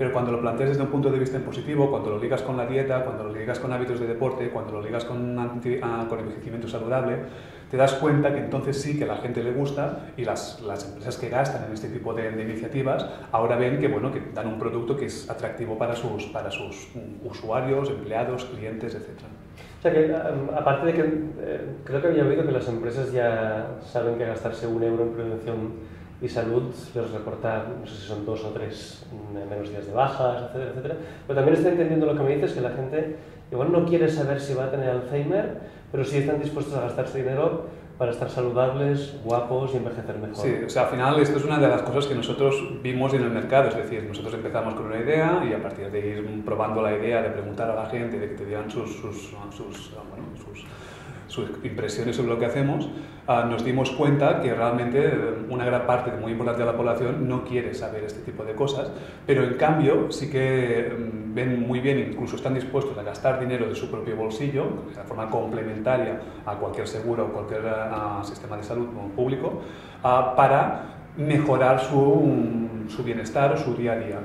Pero 0.00 0.14
cuando 0.14 0.32
lo 0.32 0.40
planteas 0.40 0.70
desde 0.70 0.82
un 0.82 0.88
punto 0.88 1.10
de 1.10 1.18
vista 1.18 1.36
en 1.36 1.42
positivo, 1.42 1.90
cuando 1.90 2.08
lo 2.08 2.18
ligas 2.18 2.40
con 2.40 2.56
la 2.56 2.64
dieta, 2.64 3.04
cuando 3.04 3.24
lo 3.24 3.34
ligas 3.34 3.58
con 3.58 3.70
hábitos 3.70 4.00
de 4.00 4.06
deporte, 4.06 4.48
cuando 4.48 4.72
lo 4.72 4.80
ligas 4.80 5.04
con, 5.04 5.38
anti, 5.38 5.76
uh, 5.76 6.08
con 6.08 6.20
envejecimiento 6.20 6.66
saludable, 6.68 7.18
te 7.70 7.76
das 7.76 7.92
cuenta 7.92 8.32
que 8.32 8.38
entonces 8.38 8.80
sí 8.80 8.96
que 8.96 9.04
a 9.04 9.08
la 9.08 9.16
gente 9.16 9.42
le 9.44 9.52
gusta 9.52 10.06
y 10.16 10.24
las, 10.24 10.62
las 10.62 10.86
empresas 10.86 11.18
que 11.18 11.28
gastan 11.28 11.64
en 11.66 11.74
este 11.74 11.88
tipo 11.88 12.14
de, 12.14 12.30
de, 12.30 12.44
iniciativas 12.44 13.06
ahora 13.30 13.56
ven 13.56 13.78
que, 13.78 13.88
bueno, 13.88 14.10
que 14.10 14.22
dan 14.32 14.46
un 14.46 14.58
producto 14.58 14.96
que 14.96 15.04
es 15.04 15.28
atractivo 15.28 15.76
para 15.76 15.94
sus, 15.94 16.24
para 16.28 16.50
sus 16.50 16.88
usuarios, 17.22 17.90
empleados, 17.90 18.46
clientes, 18.46 18.94
etc. 18.94 19.04
O 19.80 19.82
sea 19.82 19.92
que, 19.92 20.14
aparte 20.56 20.86
de 20.86 20.92
que 20.94 21.00
eh, 21.02 21.60
creo 21.84 22.00
que 22.00 22.08
había 22.08 22.24
oído 22.24 22.46
que 22.46 22.52
las 22.52 22.66
empresas 22.68 23.12
ya 23.12 23.76
saben 23.82 24.16
que 24.16 24.24
gastarse 24.24 24.66
un 24.66 24.82
euro 24.82 25.02
en 25.02 25.12
prevención 25.12 25.99
y 26.22 26.28
salud 26.28 26.64
les 26.94 27.10
reporta, 27.10 27.66
no 27.80 27.86
sé 27.86 27.96
si 27.96 28.06
son 28.06 28.26
dos 28.26 28.44
o 28.44 28.48
tres 28.50 29.06
menos 29.32 29.70
días 29.70 29.86
de 29.86 29.92
bajas, 29.92 30.42
etcétera, 30.42 30.70
etcétera. 30.70 30.96
Pero 31.26 31.36
también 31.36 31.56
estoy 31.56 31.72
entendiendo 31.72 32.06
lo 32.06 32.14
que 32.14 32.22
me 32.22 32.34
dices, 32.34 32.52
que 32.52 32.60
la 32.60 32.70
gente 32.70 33.16
igual 33.50 33.72
no 33.72 33.84
quiere 33.84 34.08
saber 34.08 34.40
si 34.40 34.54
va 34.54 34.64
a 34.64 34.70
tener 34.70 34.90
Alzheimer, 34.90 35.58
pero 35.90 36.04
sí 36.04 36.18
están 36.18 36.40
dispuestos 36.40 36.76
a 36.76 36.82
gastarse 36.82 37.18
dinero 37.18 37.64
para 37.96 38.12
estar 38.12 38.30
saludables, 38.30 39.14
guapos 39.24 39.74
y 39.74 39.76
envejecer 39.76 40.16
mejor. 40.16 40.36
Sí, 40.36 40.54
o 40.64 40.70
sea, 40.70 40.84
al 40.84 40.88
final 40.88 41.20
esto 41.20 41.38
es 41.38 41.44
una 41.44 41.58
de 41.58 41.68
las 41.68 41.82
cosas 41.82 42.06
que 42.06 42.14
nosotros 42.14 42.82
vimos 42.82 43.12
en 43.12 43.22
el 43.24 43.30
mercado, 43.30 43.68
es 43.68 43.76
decir, 43.76 44.04
nosotros 44.04 44.32
empezamos 44.32 44.72
con 44.74 44.86
una 44.86 44.98
idea 44.98 45.44
y 45.46 45.52
a 45.52 45.62
partir 45.62 45.90
de 45.90 46.08
ir 46.08 46.44
probando 46.44 46.80
la 46.80 46.96
idea, 46.96 47.20
de 47.20 47.28
preguntar 47.28 47.70
a 47.70 47.74
la 47.74 47.86
gente, 47.90 48.18
de 48.18 48.30
que 48.30 48.34
te 48.36 48.46
dieran 48.46 48.70
sus, 48.70 48.90
sus, 48.90 49.16
sus, 49.54 49.92
bueno, 49.92 50.24
sus 50.36 50.64
sus 51.30 51.48
impresiones 51.62 52.16
sobre 52.16 52.28
lo 52.28 52.38
que 52.38 52.46
hacemos, 52.46 52.86
uh, 53.28 53.46
nos 53.48 53.64
dimos 53.64 53.90
cuenta 53.90 54.40
que 54.40 54.52
realmente 54.52 55.10
una 55.48 55.64
gran 55.64 55.86
parte 55.86 56.10
muy 56.10 56.32
importante 56.32 56.60
de 56.60 56.66
la 56.66 56.76
población 56.76 57.28
no 57.28 57.44
quiere 57.44 57.72
saber 57.72 58.04
este 58.04 58.20
tipo 58.20 58.44
de 58.44 58.54
cosas, 58.54 58.90
pero 59.26 59.44
en 59.44 59.54
cambio 59.54 60.10
sí 60.10 60.28
que 60.28 60.92
um, 60.92 61.32
ven 61.32 61.60
muy 61.66 61.78
bien, 61.78 61.98
incluso 61.98 62.34
están 62.34 62.54
dispuestos 62.54 62.98
a 62.98 63.02
gastar 63.02 63.38
dinero 63.38 63.68
de 63.68 63.76
su 63.76 63.90
propio 63.90 64.16
bolsillo, 64.16 64.64
de 64.88 65.04
forma 65.04 65.30
complementaria 65.30 66.20
a 66.44 66.54
cualquier 66.56 66.88
seguro 66.88 67.26
o 67.26 67.28
cualquier 67.28 67.62
uh, 67.62 68.24
sistema 68.24 68.56
de 68.56 68.64
salud 68.64 68.88
público, 69.14 69.62
uh, 70.02 70.36
para 70.36 70.99
mejorar 71.16 71.80
su, 71.80 72.88
su 72.88 73.02
bienestar 73.02 73.52
o 73.52 73.56
su 73.56 73.74
día 73.74 73.92
a 73.92 73.96
día. 73.96 74.18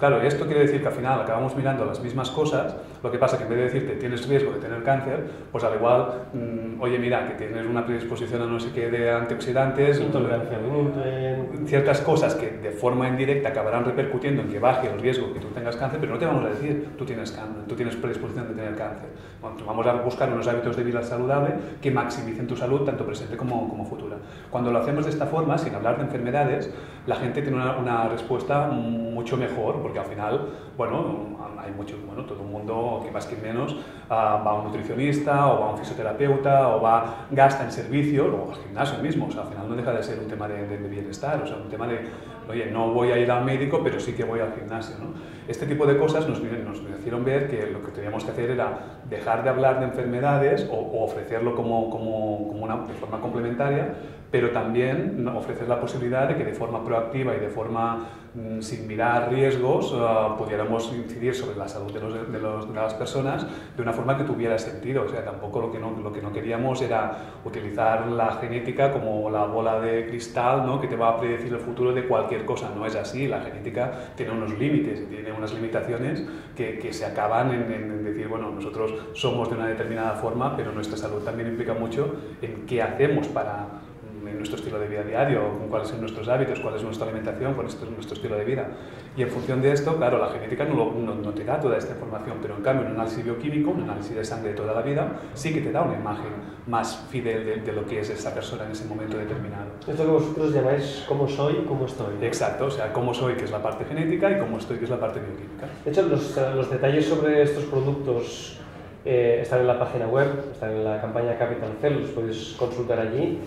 Claro, 0.00 0.22
esto 0.22 0.46
quiere 0.46 0.62
decir 0.62 0.80
que 0.80 0.88
al 0.88 0.94
final 0.94 1.20
acabamos 1.20 1.54
mirando 1.54 1.84
las 1.84 2.00
mismas 2.00 2.30
cosas, 2.30 2.74
lo 3.02 3.10
que 3.10 3.18
pasa 3.18 3.36
que 3.36 3.44
en 3.44 3.50
vez 3.50 3.58
de 3.58 3.64
decirte 3.64 3.96
tienes 3.96 4.26
riesgo 4.26 4.52
de 4.52 4.58
tener 4.58 4.82
cáncer, 4.82 5.26
pues 5.52 5.62
al 5.62 5.74
igual, 5.74 6.22
mmm, 6.32 6.80
oye, 6.80 6.98
mira, 6.98 7.28
que 7.28 7.34
tienes 7.34 7.66
una 7.66 7.84
predisposición 7.84 8.40
a 8.40 8.46
no 8.46 8.58
sé 8.58 8.70
qué 8.72 8.90
de 8.90 9.10
antioxidantes, 9.10 10.00
intolerancia 10.00 10.56
al 10.56 10.64
gluten, 10.64 11.29
ciertas 11.66 12.00
cosas 12.00 12.34
que 12.34 12.50
de 12.50 12.70
forma 12.70 13.08
indirecta 13.08 13.50
acabarán 13.50 13.84
repercutiendo 13.84 14.42
en 14.42 14.48
que 14.48 14.58
baje 14.58 14.88
el 14.88 15.00
riesgo 15.00 15.32
que 15.32 15.40
tú 15.40 15.48
tengas 15.48 15.76
cáncer, 15.76 16.00
pero 16.00 16.12
no 16.12 16.18
te 16.18 16.26
vamos 16.26 16.44
a 16.44 16.48
decir 16.48 16.90
tú 16.96 17.04
tienes 17.04 17.30
cáncer, 17.32 17.64
tú 17.66 17.74
tienes 17.74 17.96
predisposición 17.96 18.48
de 18.48 18.54
tener 18.54 18.76
cáncer. 18.76 19.08
Bueno, 19.40 19.56
vamos 19.66 19.86
a 19.86 19.94
buscar 19.94 20.32
unos 20.32 20.46
hábitos 20.48 20.76
de 20.76 20.84
vida 20.84 21.02
saludable 21.02 21.54
que 21.80 21.90
maximicen 21.90 22.46
tu 22.46 22.56
salud 22.56 22.82
tanto 22.82 23.04
presente 23.06 23.36
como, 23.36 23.68
como 23.68 23.84
futura. 23.84 24.16
Cuando 24.50 24.70
lo 24.70 24.78
hacemos 24.78 25.04
de 25.04 25.10
esta 25.10 25.26
forma, 25.26 25.58
sin 25.58 25.74
hablar 25.74 25.96
de 25.96 26.04
enfermedades, 26.04 26.72
la 27.06 27.16
gente 27.16 27.42
tiene 27.42 27.56
una, 27.56 27.76
una 27.76 28.08
respuesta 28.08 28.66
mucho 28.68 29.36
mejor, 29.36 29.80
porque 29.82 29.98
al 29.98 30.06
final, 30.06 30.48
bueno, 30.76 31.39
hay 31.64 31.72
mucho, 31.72 31.96
bueno, 32.06 32.24
todo 32.24 32.42
el 32.42 32.48
mundo, 32.48 33.00
que 33.04 33.10
más 33.10 33.26
que 33.26 33.36
menos, 33.36 33.72
uh, 33.74 34.10
va 34.10 34.50
a 34.50 34.54
un 34.54 34.64
nutricionista 34.64 35.52
o 35.52 35.60
va 35.60 35.66
a 35.66 35.70
un 35.70 35.78
fisioterapeuta 35.78 36.68
o 36.68 36.80
va, 36.80 37.26
gasta 37.30 37.64
en 37.64 37.72
servicio, 37.72 38.28
luego 38.28 38.52
al 38.52 38.58
gimnasio 38.58 38.98
mismo, 38.98 39.26
o 39.26 39.30
sea, 39.30 39.42
al 39.42 39.48
final 39.48 39.68
no 39.68 39.76
deja 39.76 39.92
de 39.92 40.02
ser 40.02 40.18
un 40.18 40.28
tema 40.28 40.48
de, 40.48 40.66
de, 40.66 40.78
de 40.78 40.88
bienestar, 40.88 41.42
o 41.42 41.46
sea, 41.46 41.56
un 41.56 41.68
tema 41.68 41.86
de, 41.86 42.00
oye, 42.48 42.66
no 42.66 42.92
voy 42.92 43.12
a 43.12 43.18
ir 43.18 43.30
al 43.30 43.44
médico, 43.44 43.80
pero 43.82 44.00
sí 44.00 44.12
que 44.12 44.24
voy 44.24 44.40
al 44.40 44.52
gimnasio, 44.54 44.96
¿no? 44.98 45.14
Este 45.48 45.66
tipo 45.66 45.86
de 45.86 45.96
cosas 45.98 46.28
nos, 46.28 46.40
nos 46.40 46.80
hicieron 46.98 47.24
ver 47.24 47.48
que 47.48 47.66
lo 47.70 47.82
que 47.84 47.92
teníamos 47.92 48.24
que 48.24 48.30
hacer 48.30 48.50
era 48.50 49.00
dejar 49.08 49.42
de 49.42 49.50
hablar 49.50 49.80
de 49.80 49.86
enfermedades 49.86 50.68
o, 50.70 50.76
o 50.76 51.04
ofrecerlo 51.04 51.54
como, 51.54 51.90
como, 51.90 52.48
como 52.48 52.64
una, 52.64 52.76
de 52.86 52.94
forma 52.94 53.20
complementaria, 53.20 53.94
pero 54.30 54.50
también 54.50 55.26
ofrecer 55.28 55.68
la 55.68 55.80
posibilidad 55.80 56.28
de 56.28 56.36
que 56.36 56.44
de 56.44 56.52
forma 56.52 56.84
proactiva 56.84 57.34
y 57.34 57.40
de 57.40 57.48
forma 57.48 58.08
mm, 58.34 58.60
sin 58.60 58.86
mirar 58.86 59.28
riesgos 59.32 59.92
uh, 59.92 60.36
pudiéramos 60.38 60.92
incidir 60.92 61.34
sobre 61.34 61.56
la 61.56 61.66
salud 61.66 61.92
de, 61.92 62.00
los, 62.00 62.32
de, 62.32 62.38
los, 62.38 62.68
de, 62.68 62.74
las 62.74 62.94
personas 62.94 63.44
de 63.76 63.82
una 63.82 63.92
forma 63.92 64.16
que 64.16 64.24
tuviera 64.24 64.56
sentido. 64.58 65.04
O 65.04 65.08
sea, 65.08 65.24
tampoco 65.24 65.60
lo 65.60 65.72
que 65.72 65.80
no, 65.80 65.90
lo 66.00 66.12
que 66.12 66.22
no 66.22 66.32
queríamos 66.32 66.80
era 66.80 67.18
utilizar 67.44 68.06
la 68.06 68.32
genética 68.34 68.92
como 68.92 69.28
la 69.30 69.46
bola 69.46 69.80
de 69.80 70.06
cristal 70.06 70.64
¿no? 70.64 70.80
que 70.80 70.86
te 70.86 70.96
va 70.96 71.08
a 71.08 71.16
predecir 71.18 71.52
el 71.52 71.60
futuro 71.60 71.92
de 71.92 72.06
cualquier 72.06 72.44
cosa. 72.44 72.70
No 72.74 72.86
es 72.86 72.94
así. 72.94 73.26
La 73.26 73.40
genética 73.40 74.12
tiene 74.14 74.30
unos 74.30 74.56
límites 74.56 75.00
y 75.00 75.06
tiene 75.06 75.32
unas 75.32 75.52
limitaciones 75.52 76.22
que, 76.56 76.78
que 76.78 76.92
se 76.92 77.04
acaban 77.04 77.52
en, 77.52 77.72
en 77.72 78.04
decir, 78.04 78.28
bueno, 78.28 78.50
nosotros 78.52 78.94
somos 79.12 79.50
de 79.50 79.56
una 79.56 79.66
determinada 79.66 80.12
forma, 80.12 80.56
pero 80.56 80.70
nuestra 80.70 80.96
salud 80.96 81.22
también 81.24 81.48
implica 81.48 81.74
mucho 81.74 82.14
en 82.40 82.64
qué 82.66 82.80
hacemos 82.80 83.26
para 83.26 83.66
en 83.89 83.89
nuestro 84.36 84.56
estilo 84.56 84.78
de 84.78 84.88
vida 84.88 85.02
diario, 85.02 85.40
cuáles 85.68 85.88
son 85.88 86.00
nuestros 86.00 86.28
hábitos, 86.28 86.60
cuál 86.60 86.76
es 86.76 86.82
nuestra 86.82 87.06
alimentación, 87.06 87.54
cuál 87.54 87.66
es 87.66 87.80
nuestro 87.80 88.14
estilo 88.14 88.36
de 88.36 88.44
vida. 88.44 88.68
Y 89.16 89.22
en 89.22 89.28
función 89.28 89.60
de 89.60 89.72
esto, 89.72 89.96
claro, 89.96 90.18
la 90.18 90.28
genética 90.28 90.64
no, 90.64 90.74
lo, 90.74 90.92
no, 90.92 91.14
no, 91.14 91.30
te 91.32 91.44
da 91.44 91.60
toda 91.60 91.76
esta 91.76 91.92
información, 91.92 92.38
pero 92.40 92.56
en 92.56 92.62
cambio 92.62 92.86
un 92.86 92.92
análisis 92.92 93.24
bioquímico, 93.24 93.70
un 93.70 93.82
análisis 93.82 94.14
de 94.14 94.24
sangre 94.24 94.50
de 94.50 94.56
toda 94.56 94.72
la 94.72 94.82
vida, 94.82 95.20
sí 95.34 95.52
que 95.52 95.60
te 95.60 95.72
da 95.72 95.82
una 95.82 95.98
imagen 95.98 96.30
más 96.66 97.06
fidel 97.10 97.44
de, 97.44 97.56
de 97.56 97.72
lo 97.72 97.84
que 97.84 98.00
es 98.00 98.10
esa 98.10 98.32
persona 98.32 98.64
en 98.64 98.72
ese 98.72 98.84
momento 98.86 99.18
determinado. 99.18 99.70
Esto 99.86 100.04
que 100.04 100.10
vosotros 100.10 100.54
llamáis 100.54 101.04
cómo 101.08 101.28
soy 101.28 101.54
y 101.62 101.64
cómo 101.66 101.86
estoy. 101.86 102.14
¿no? 102.18 102.24
Exacto, 102.24 102.66
o 102.66 102.70
sea, 102.70 102.92
cómo 102.92 103.12
soy, 103.12 103.34
que 103.34 103.44
es 103.44 103.50
la 103.50 103.62
parte 103.62 103.84
genética, 103.84 104.30
y 104.30 104.38
cómo 104.38 104.58
estoy, 104.58 104.78
que 104.78 104.84
es 104.84 104.90
la 104.90 105.00
parte 105.00 105.20
bioquímica. 105.20 105.66
De 105.84 105.90
hecho, 105.90 106.02
los, 106.02 106.36
los 106.54 106.70
detalles 106.70 107.06
sobre 107.06 107.42
estos 107.42 107.64
productos 107.64 108.60
eh, 109.04 109.38
están 109.42 109.60
en 109.60 109.66
la 109.66 109.78
página 109.78 110.06
web, 110.06 110.28
están 110.52 110.72
en 110.72 110.84
la 110.84 111.00
campaña 111.00 111.38
Capital 111.38 111.70
Cell, 111.80 112.00
los 112.00 112.10
podéis 112.10 112.54
consultar 112.58 112.98
allí. 113.00 113.38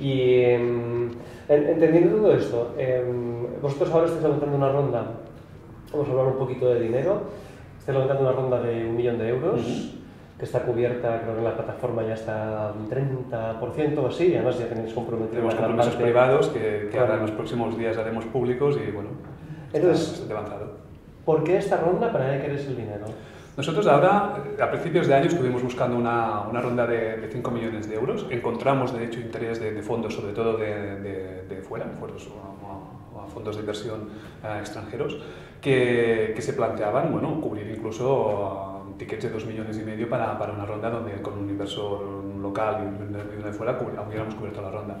Y 0.00 0.20
eh, 0.20 1.08
entendiendo 1.48 2.16
todo 2.16 2.32
esto, 2.34 2.74
eh, 2.78 3.04
vosotros 3.60 3.90
ahora 3.90 4.06
estáis 4.06 4.22
levantando 4.24 4.56
una 4.56 4.72
ronda, 4.72 5.04
vamos 5.92 6.08
a 6.08 6.10
hablar 6.10 6.26
un 6.26 6.38
poquito 6.38 6.68
de 6.72 6.80
dinero, 6.80 7.22
estáis 7.78 7.96
levantando 7.98 8.22
una 8.28 8.32
ronda 8.32 8.60
de 8.60 8.86
un 8.86 8.96
millón 8.96 9.18
de 9.18 9.28
euros, 9.28 9.60
uh 9.60 9.64
-huh. 9.64 9.90
que 10.38 10.44
está 10.44 10.62
cubierta, 10.62 11.20
creo 11.20 11.34
que 11.34 11.38
en 11.38 11.44
la 11.44 11.54
plataforma 11.54 12.02
ya 12.02 12.14
está 12.14 12.72
un 12.76 12.88
30% 12.88 13.98
o 13.98 14.06
así, 14.08 14.28
y 14.28 14.34
además 14.34 14.58
ya 14.58 14.66
tenéis 14.68 14.92
comprometido 14.92 15.34
Tenemos 15.34 15.54
compromisos 15.54 15.94
parte... 15.94 16.04
privados 16.04 16.48
que, 16.48 16.58
que 16.58 16.88
claro. 16.90 17.06
ahora 17.06 17.14
en 17.16 17.20
los 17.22 17.30
próximos 17.32 17.78
días 17.78 17.96
haremos 17.96 18.24
públicos 18.26 18.76
y 18.76 18.90
bueno, 18.90 19.10
Entonces, 19.72 20.20
está, 20.20 20.40
está 20.40 20.56
¿por 21.24 21.44
qué 21.44 21.58
esta 21.58 21.76
ronda? 21.76 22.10
¿Para 22.12 22.32
qué 22.32 22.42
queréis 22.42 22.66
el 22.66 22.76
dinero? 22.76 23.06
Nosotros 23.56 23.86
ahora, 23.86 24.34
a 24.60 24.70
principios 24.70 25.06
de 25.06 25.14
año, 25.14 25.26
estuvimos 25.26 25.62
buscando 25.62 25.96
una, 25.96 26.40
una 26.48 26.60
ronda 26.62 26.86
de, 26.86 27.18
de, 27.18 27.28
5 27.28 27.50
millones 27.50 27.88
de 27.88 27.96
euros. 27.96 28.26
Encontramos, 28.30 28.96
de 28.96 29.04
hecho, 29.04 29.20
interés 29.20 29.60
de, 29.60 29.72
de 29.72 29.82
fondos, 29.82 30.14
sobre 30.14 30.32
todo 30.32 30.56
de, 30.56 31.42
de 31.48 31.62
fuera, 31.62 31.86
fondos, 32.00 32.28
fondos 33.28 33.56
de 33.56 33.60
inversión 33.60 34.08
eh, 34.42 34.58
extranjeros, 34.58 35.18
que, 35.60 36.32
que, 36.34 36.42
se 36.42 36.54
planteaban 36.54 37.12
bueno, 37.12 37.40
cubrir 37.40 37.68
incluso 37.68 38.84
uh, 38.88 38.96
tickets 38.98 39.24
de 39.24 39.30
2 39.30 39.46
millones 39.46 39.78
y 39.78 39.82
medio 39.82 40.08
para, 40.08 40.38
para, 40.38 40.52
una 40.52 40.66
ronda 40.66 40.90
donde 40.90 41.20
con 41.22 41.38
un 41.38 41.48
inversor 41.48 42.02
local 42.40 42.78
y 42.82 43.36
uno 43.36 43.46
de 43.46 43.52
fuera 43.52 43.78
hubiéramos 44.06 44.34
cubierto 44.34 44.62
la 44.62 44.70
ronda. 44.70 44.98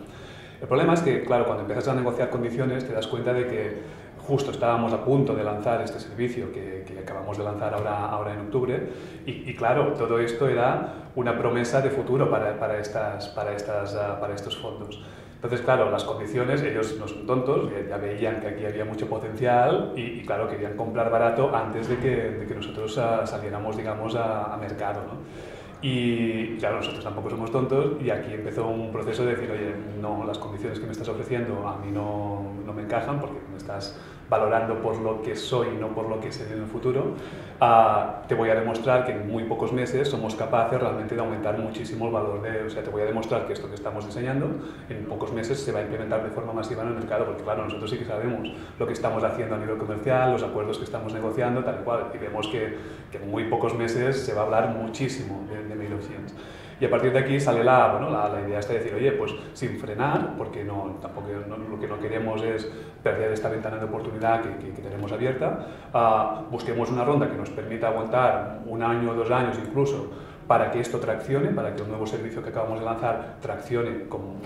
El 0.60 0.68
problema 0.68 0.94
es 0.94 1.00
que, 1.00 1.24
claro, 1.24 1.44
cuando 1.44 1.62
empiezas 1.62 1.88
a 1.88 1.94
negociar 1.94 2.30
condiciones 2.30 2.86
te 2.86 2.92
das 2.92 3.08
cuenta 3.08 3.32
de 3.32 3.46
que 3.46 3.82
justo 4.26 4.50
estábamos 4.50 4.92
a 4.92 5.04
punto 5.04 5.34
de 5.34 5.44
lanzar 5.44 5.82
este 5.82 5.98
servicio 5.98 6.52
que, 6.52 6.82
acabamos 7.02 7.36
de 7.36 7.44
lanzar 7.44 7.74
ahora, 7.74 8.06
ahora 8.06 8.34
en 8.34 8.40
octubre 8.40 8.88
y, 9.26 9.54
claro, 9.54 9.94
todo 9.94 10.18
esto 10.18 10.48
era 10.48 11.10
una 11.16 11.36
promesa 11.36 11.80
de 11.80 11.90
futuro 11.90 12.30
para, 12.30 12.58
para, 12.58 12.78
estas, 12.78 13.28
para, 13.28 13.54
estas, 13.54 13.94
uh, 13.94 14.20
para 14.20 14.34
estos 14.34 14.56
fondos. 14.56 15.02
Entonces, 15.34 15.60
claro, 15.62 15.90
las 15.90 16.04
condiciones, 16.04 16.62
ellos 16.62 16.96
no 17.00 17.08
son 17.08 17.26
tontos, 17.26 17.68
ya 17.88 17.96
veían 17.96 18.40
que 18.40 18.46
aquí 18.46 18.64
había 18.64 18.84
mucho 18.84 19.08
potencial 19.08 19.92
y, 19.96 20.22
claro, 20.24 20.48
querían 20.48 20.76
comprar 20.76 21.10
barato 21.10 21.54
antes 21.54 21.88
de 21.88 21.98
que, 21.98 22.16
de 22.16 22.46
que 22.46 22.54
nosotros 22.54 22.96
uh, 22.96 23.26
saliéramos, 23.26 23.76
digamos, 23.76 24.14
a, 24.14 24.54
a 24.54 24.56
mercado. 24.56 25.00
¿no? 25.02 25.51
Y 25.82 26.56
claro, 26.58 26.76
nosotros 26.76 27.02
tampoco 27.02 27.28
somos 27.28 27.50
tontos 27.50 28.00
y 28.00 28.08
aquí 28.10 28.32
empezó 28.32 28.68
un 28.68 28.92
proceso 28.92 29.24
de 29.24 29.34
decir, 29.34 29.50
oye, 29.50 29.74
no, 30.00 30.24
las 30.24 30.38
condiciones 30.38 30.78
que 30.78 30.86
me 30.86 30.92
estás 30.92 31.08
ofreciendo 31.08 31.66
a 31.66 31.76
mí 31.78 31.90
no, 31.90 32.52
no 32.64 32.72
me 32.72 32.82
encajan 32.82 33.18
porque 33.18 33.40
me 33.50 33.56
estás 33.56 33.98
valorando 34.32 34.80
por 34.80 34.96
lo 34.96 35.20
que 35.20 35.36
soy 35.36 35.68
y 35.74 35.76
no 35.78 35.88
por 35.88 36.08
lo 36.08 36.18
que 36.18 36.32
seré 36.32 36.54
en 36.54 36.62
el 36.62 36.66
futuro, 36.66 37.16
uh, 37.60 38.26
te 38.26 38.34
voy 38.34 38.48
a 38.48 38.54
demostrar 38.54 39.04
que 39.04 39.12
en 39.12 39.30
muy 39.30 39.44
pocos 39.44 39.74
meses 39.74 40.08
somos 40.08 40.34
capaces 40.34 40.80
realmente 40.80 41.14
de 41.14 41.20
aumentar 41.20 41.58
muchísimo 41.58 42.06
el 42.06 42.12
valor 42.12 42.40
de... 42.40 42.62
O 42.62 42.70
sea, 42.70 42.82
te 42.82 42.88
voy 42.88 43.02
a 43.02 43.04
demostrar 43.04 43.46
que 43.46 43.52
esto 43.52 43.68
que 43.68 43.74
estamos 43.74 44.06
diseñando 44.06 44.46
en 44.88 45.04
pocos 45.04 45.34
meses 45.34 45.60
se 45.60 45.70
va 45.70 45.80
a 45.80 45.82
implementar 45.82 46.24
de 46.24 46.30
forma 46.30 46.54
masiva 46.54 46.82
en 46.82 46.88
el 46.88 46.94
mercado, 46.94 47.26
porque 47.26 47.42
claro, 47.42 47.64
nosotros 47.64 47.90
sí 47.90 47.98
que 47.98 48.06
sabemos 48.06 48.48
lo 48.78 48.86
que 48.86 48.94
estamos 48.94 49.22
haciendo 49.22 49.56
a 49.56 49.58
nivel 49.58 49.76
comercial, 49.76 50.32
los 50.32 50.42
acuerdos 50.42 50.78
que 50.78 50.84
estamos 50.84 51.12
negociando, 51.12 51.62
tal 51.62 51.80
cual, 51.84 52.06
y 52.14 52.16
vemos 52.16 52.48
que, 52.48 52.78
que 53.12 53.18
en 53.18 53.30
muy 53.30 53.44
pocos 53.44 53.74
meses 53.74 54.24
se 54.24 54.34
va 54.34 54.42
a 54.42 54.44
hablar 54.46 54.68
muchísimo 54.70 55.46
de, 55.48 55.62
de 55.68 55.74
Mail 55.76 55.92
of 55.92 56.04
Science. 56.04 56.34
Y 56.80 56.84
a 56.84 56.90
partir 56.90 57.12
de 57.12 57.20
aquí 57.20 57.38
sale 57.38 57.62
la, 57.62 57.92
bueno, 57.92 58.10
la, 58.10 58.28
la 58.28 58.40
idea 58.40 58.58
esta 58.58 58.72
de 58.72 58.80
decir, 58.80 58.94
oye, 58.94 59.12
pues 59.12 59.32
sin 59.52 59.78
frenar, 59.78 60.34
porque 60.36 60.64
no, 60.64 60.98
tampoco 61.00 61.28
no, 61.48 61.56
lo 61.56 61.78
que 61.78 61.86
no 61.86 62.00
queremos 62.00 62.42
es 62.42 62.68
perder 63.04 63.30
esta 63.30 63.48
ventana 63.48 63.76
de 63.76 63.84
oportunidad 63.84 64.42
que, 64.42 64.56
que, 64.56 64.72
que 64.72 64.82
tenemos 64.82 65.12
abierta, 65.12 65.66
uh, 65.94 66.50
busquemos 66.50 66.90
una 66.90 67.04
ronda 67.04 67.30
que 67.30 67.36
nos 67.36 67.50
permita 67.50 67.86
aguantar 67.86 68.62
un 68.66 68.82
año, 68.82 69.14
dos 69.14 69.30
años 69.30 69.56
incluso, 69.64 70.10
para 70.48 70.72
que 70.72 70.80
esto 70.80 70.98
traccione, 70.98 71.50
para 71.50 71.72
que 71.76 71.82
el 71.82 71.88
nuevo 71.88 72.04
servicio 72.04 72.42
que 72.42 72.48
acabamos 72.48 72.80
de 72.80 72.84
lanzar 72.84 73.36
traccione 73.40 74.08
como 74.08 74.38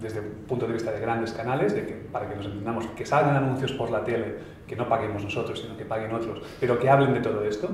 desde 0.00 0.18
el 0.18 0.24
punto 0.24 0.66
de 0.66 0.72
vista 0.72 0.90
de 0.90 1.00
grandes 1.00 1.32
canales, 1.32 1.72
de 1.72 1.86
que, 1.86 1.92
para 1.94 2.28
que 2.28 2.34
nos 2.34 2.46
entendamos, 2.46 2.86
que 2.88 3.06
salgan 3.06 3.36
anuncios 3.36 3.70
por 3.72 3.90
la 3.90 4.02
tele, 4.02 4.34
que 4.66 4.74
no 4.74 4.88
paguemos 4.88 5.22
nosotros, 5.22 5.60
sino 5.60 5.76
que 5.76 5.84
paguen 5.84 6.12
otros, 6.12 6.42
pero 6.58 6.80
que 6.80 6.90
hablen 6.90 7.14
de 7.14 7.20
todo 7.20 7.44
esto. 7.44 7.68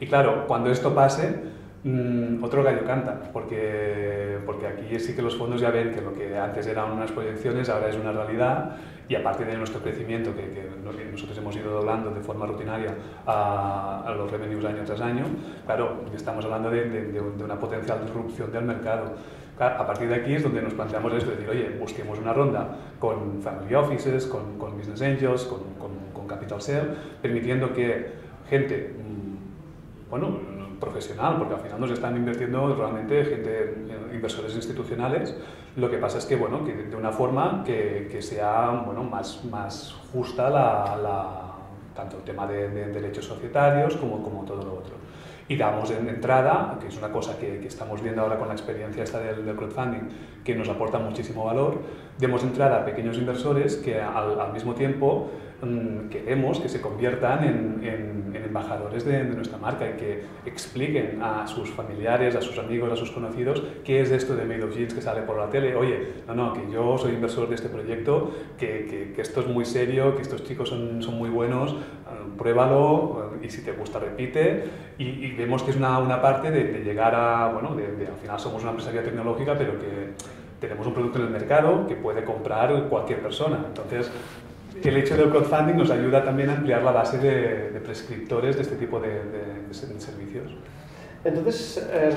Y 0.00 0.06
claro, 0.06 0.46
cuando 0.46 0.70
esto 0.70 0.94
pase, 0.94 1.52
Mm, 1.86 2.42
otro 2.42 2.62
gallo 2.62 2.82
canta, 2.86 3.20
porque, 3.30 4.38
porque 4.46 4.66
aquí 4.66 4.98
sí 4.98 5.14
que 5.14 5.20
los 5.20 5.36
fondos 5.36 5.60
ya 5.60 5.70
ven 5.70 5.92
que 5.92 6.00
lo 6.00 6.14
que 6.14 6.34
antes 6.34 6.66
eran 6.66 6.92
unas 6.92 7.12
proyecciones 7.12 7.68
ahora 7.68 7.90
es 7.90 7.96
una 7.96 8.10
realidad 8.10 8.76
y 9.06 9.14
aparte 9.14 9.44
de 9.44 9.54
nuestro 9.54 9.82
crecimiento 9.82 10.34
que, 10.34 10.48
que 10.48 10.70
nosotros 11.12 11.36
hemos 11.36 11.54
ido 11.54 11.70
doblando 11.70 12.10
de 12.10 12.22
forma 12.22 12.46
rutinaria 12.46 12.94
a, 13.26 14.02
a, 14.06 14.14
los 14.14 14.30
revenues 14.30 14.64
año 14.64 14.82
tras 14.86 15.02
año, 15.02 15.24
claro, 15.66 16.04
estamos 16.14 16.46
hablando 16.46 16.70
de, 16.70 16.88
de, 16.88 17.02
de 17.12 17.44
una 17.44 17.58
potencial 17.60 18.00
disrupción 18.02 18.50
del 18.50 18.64
mercado. 18.64 19.16
A 19.58 19.86
partir 19.86 20.08
de 20.08 20.14
aquí 20.14 20.32
es 20.32 20.42
donde 20.42 20.62
nos 20.62 20.72
planteamos 20.72 21.12
esto, 21.12 21.30
decir, 21.32 21.48
oye, 21.50 21.76
busquemos 21.78 22.18
una 22.18 22.32
ronda 22.32 22.76
con 22.98 23.42
family 23.42 23.74
offices, 23.74 24.26
con, 24.26 24.58
con 24.58 24.76
business 24.78 25.02
angels, 25.02 25.44
con, 25.44 25.60
con, 25.78 25.90
con 26.14 26.26
capital 26.26 26.62
sale, 26.62 26.88
permitiendo 27.20 27.74
que 27.74 28.24
gente, 28.48 28.96
bueno, 30.14 30.38
profesional, 30.78 31.38
porque 31.38 31.54
al 31.54 31.60
final 31.60 31.80
nos 31.80 31.90
están 31.90 32.16
invirtiendo 32.16 32.72
realmente 32.76 33.24
gente, 33.24 33.74
inversores 34.12 34.54
institucionales. 34.54 35.36
Lo 35.74 35.90
que 35.90 35.98
pasa 35.98 36.18
es 36.18 36.26
que, 36.26 36.36
bueno, 36.36 36.64
que 36.64 36.72
de 36.72 36.94
una 36.94 37.10
forma 37.10 37.64
que, 37.64 38.08
que 38.08 38.22
sea 38.22 38.84
bueno, 38.86 39.02
más, 39.02 39.44
más 39.44 39.92
justa 40.12 40.50
la, 40.50 40.96
la, 41.02 41.52
tanto 41.96 42.18
el 42.18 42.22
tema 42.22 42.46
de, 42.46 42.68
de, 42.68 42.92
derechos 42.92 43.24
societarios 43.24 43.96
como, 43.96 44.22
como 44.22 44.44
todo 44.44 44.62
lo 44.62 44.74
otro. 44.74 44.94
Y 45.48 45.56
damos 45.56 45.90
en 45.90 46.08
entrada, 46.08 46.78
que 46.80 46.86
es 46.86 46.96
una 46.96 47.10
cosa 47.10 47.36
que, 47.36 47.58
que 47.58 47.66
estamos 47.66 48.00
viendo 48.00 48.22
ahora 48.22 48.38
con 48.38 48.46
la 48.46 48.54
experiencia 48.54 49.02
esta 49.02 49.18
del, 49.18 49.44
del, 49.44 49.56
crowdfunding, 49.56 50.08
que 50.44 50.54
nos 50.54 50.68
aporta 50.68 51.00
muchísimo 51.00 51.44
valor, 51.44 51.80
demos 52.20 52.44
entrada 52.44 52.82
a 52.82 52.84
pequeños 52.84 53.18
inversores 53.18 53.74
que 53.78 54.00
al, 54.00 54.38
al 54.40 54.52
mismo 54.52 54.74
tiempo 54.74 55.28
queremos 56.10 56.60
que 56.60 56.68
se 56.68 56.80
conviertan 56.80 57.44
en, 57.44 58.14
embajadores 58.34 59.04
de, 59.04 59.24
nuestra 59.24 59.58
marca 59.58 59.84
y 59.88 59.94
que 59.94 60.22
expliquen 60.46 61.20
a 61.20 61.44
sus 61.46 61.70
familiares, 61.70 62.36
a 62.36 62.42
sus 62.42 62.56
amigos, 62.58 62.92
a 62.92 62.94
sus 62.94 63.10
conocidos 63.10 63.64
qué 63.84 64.00
es 64.00 64.12
esto 64.12 64.36
de 64.36 64.44
Made 64.44 64.62
of 64.62 64.76
Jeans 64.76 64.94
que 64.94 65.00
sale 65.00 65.22
por 65.22 65.38
la 65.38 65.48
tele. 65.50 65.74
Oye, 65.74 66.08
no, 66.28 66.34
no, 66.34 66.52
que 66.52 66.60
yo 66.70 66.96
soy 66.96 67.14
inversor 67.14 67.48
de 67.48 67.56
este 67.56 67.68
proyecto, 67.68 68.30
que, 68.56 69.12
esto 69.16 69.40
es 69.40 69.48
muy 69.48 69.64
serio, 69.64 70.14
que 70.14 70.22
estos 70.22 70.44
chicos 70.44 70.68
son, 70.68 71.00
muy 71.16 71.30
buenos, 71.30 71.72
uh, 71.72 72.36
pruébalo 72.36 72.94
uh, 73.40 73.44
y 73.44 73.50
si 73.50 73.62
te 73.62 73.72
gusta 73.72 73.98
repite. 73.98 74.64
Y, 74.98 75.32
vemos 75.32 75.64
que 75.64 75.72
es 75.72 75.76
una, 75.76 75.98
una 75.98 76.22
parte 76.22 76.52
de, 76.52 76.84
llegar 76.84 77.14
a, 77.14 77.48
bueno, 77.48 77.74
de, 77.74 78.06
al 78.06 78.18
final 78.20 78.38
somos 78.38 78.62
una 78.62 78.70
empresaria 78.70 79.02
tecnológica, 79.02 79.56
pero 79.58 79.78
que 79.78 80.14
tenemos 80.60 80.86
un 80.86 80.94
producto 80.94 81.18
en 81.18 81.26
el 81.26 81.30
mercado 81.30 81.86
que 81.86 81.96
puede 81.96 82.24
comprar 82.24 82.88
cualquier 82.88 83.20
persona. 83.20 83.64
Entonces, 83.66 84.10
el 84.88 84.96
hecho 84.98 85.16
del 85.16 85.30
crowdfunding 85.30 85.76
nos 85.76 85.90
ayuda 85.90 86.22
también 86.22 86.50
a 86.50 86.56
ampliar 86.56 86.82
la 86.82 86.92
base 86.92 87.18
de, 87.18 87.70
de 87.70 87.80
prescriptores 87.80 88.56
de 88.56 88.62
este 88.62 88.76
tipo 88.76 89.00
de, 89.00 89.08
de, 89.08 89.64
de 89.68 90.00
servicios. 90.00 90.54
Entonces, 91.24 91.88
eh, 91.90 92.10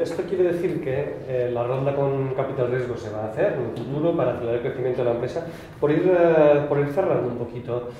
esto 0.00 0.22
quiere 0.22 0.44
decir 0.44 0.82
que 0.82 1.16
eh, 1.28 1.50
la 1.52 1.64
ronda 1.64 1.94
con 1.94 2.32
capital 2.34 2.70
riesgo 2.70 2.96
se 2.96 3.10
va 3.10 3.24
a 3.24 3.26
hacer 3.26 3.52
en 3.52 3.66
el 3.66 3.84
futuro 3.84 4.16
para 4.16 4.32
acelerar 4.32 4.56
el 4.56 4.62
crecimiento 4.62 5.02
de 5.02 5.04
la 5.04 5.14
empresa. 5.14 5.46
Por 5.78 5.90
ir, 5.90 6.10
eh, 6.10 6.64
por 6.66 6.78
ir 6.78 6.88
cerrando 6.88 7.28
un 7.28 7.36
poquito, 7.36 7.90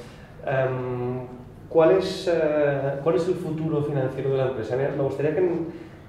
¿cuál, 1.69 1.91
es, 1.99 2.31
eh, 2.33 3.01
¿cuál 3.03 3.17
es 3.17 3.29
el 3.29 3.35
futuro 3.35 3.83
financiero 3.83 4.31
de 4.31 4.37
la 4.39 4.47
empresa? 4.47 4.77
Me 4.77 5.03
gustaría 5.03 5.35
que, 5.35 5.47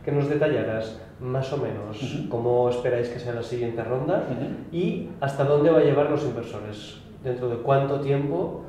que 0.05 0.11
nos 0.13 0.29
detallaras 0.29 1.01
más 1.19 1.51
o 1.51 1.57
menos 1.57 2.01
uh 2.01 2.05
-huh. 2.05 2.29
cómo 2.29 2.69
esperáis 2.69 3.09
que 3.09 3.19
sea 3.19 3.33
la 3.33 3.43
siguiente 3.43 3.83
ronda 3.83 4.23
uh 4.29 4.33
-huh. 4.33 4.71
y 4.71 5.09
hasta 5.19 5.43
dónde 5.43 5.71
va 5.71 5.79
a 5.79 5.83
llevar 5.83 6.09
los 6.11 6.23
inversores 6.23 7.01
dentro 7.23 7.49
de 7.49 7.57
cuánto 7.57 7.99
tiempo 7.99 8.63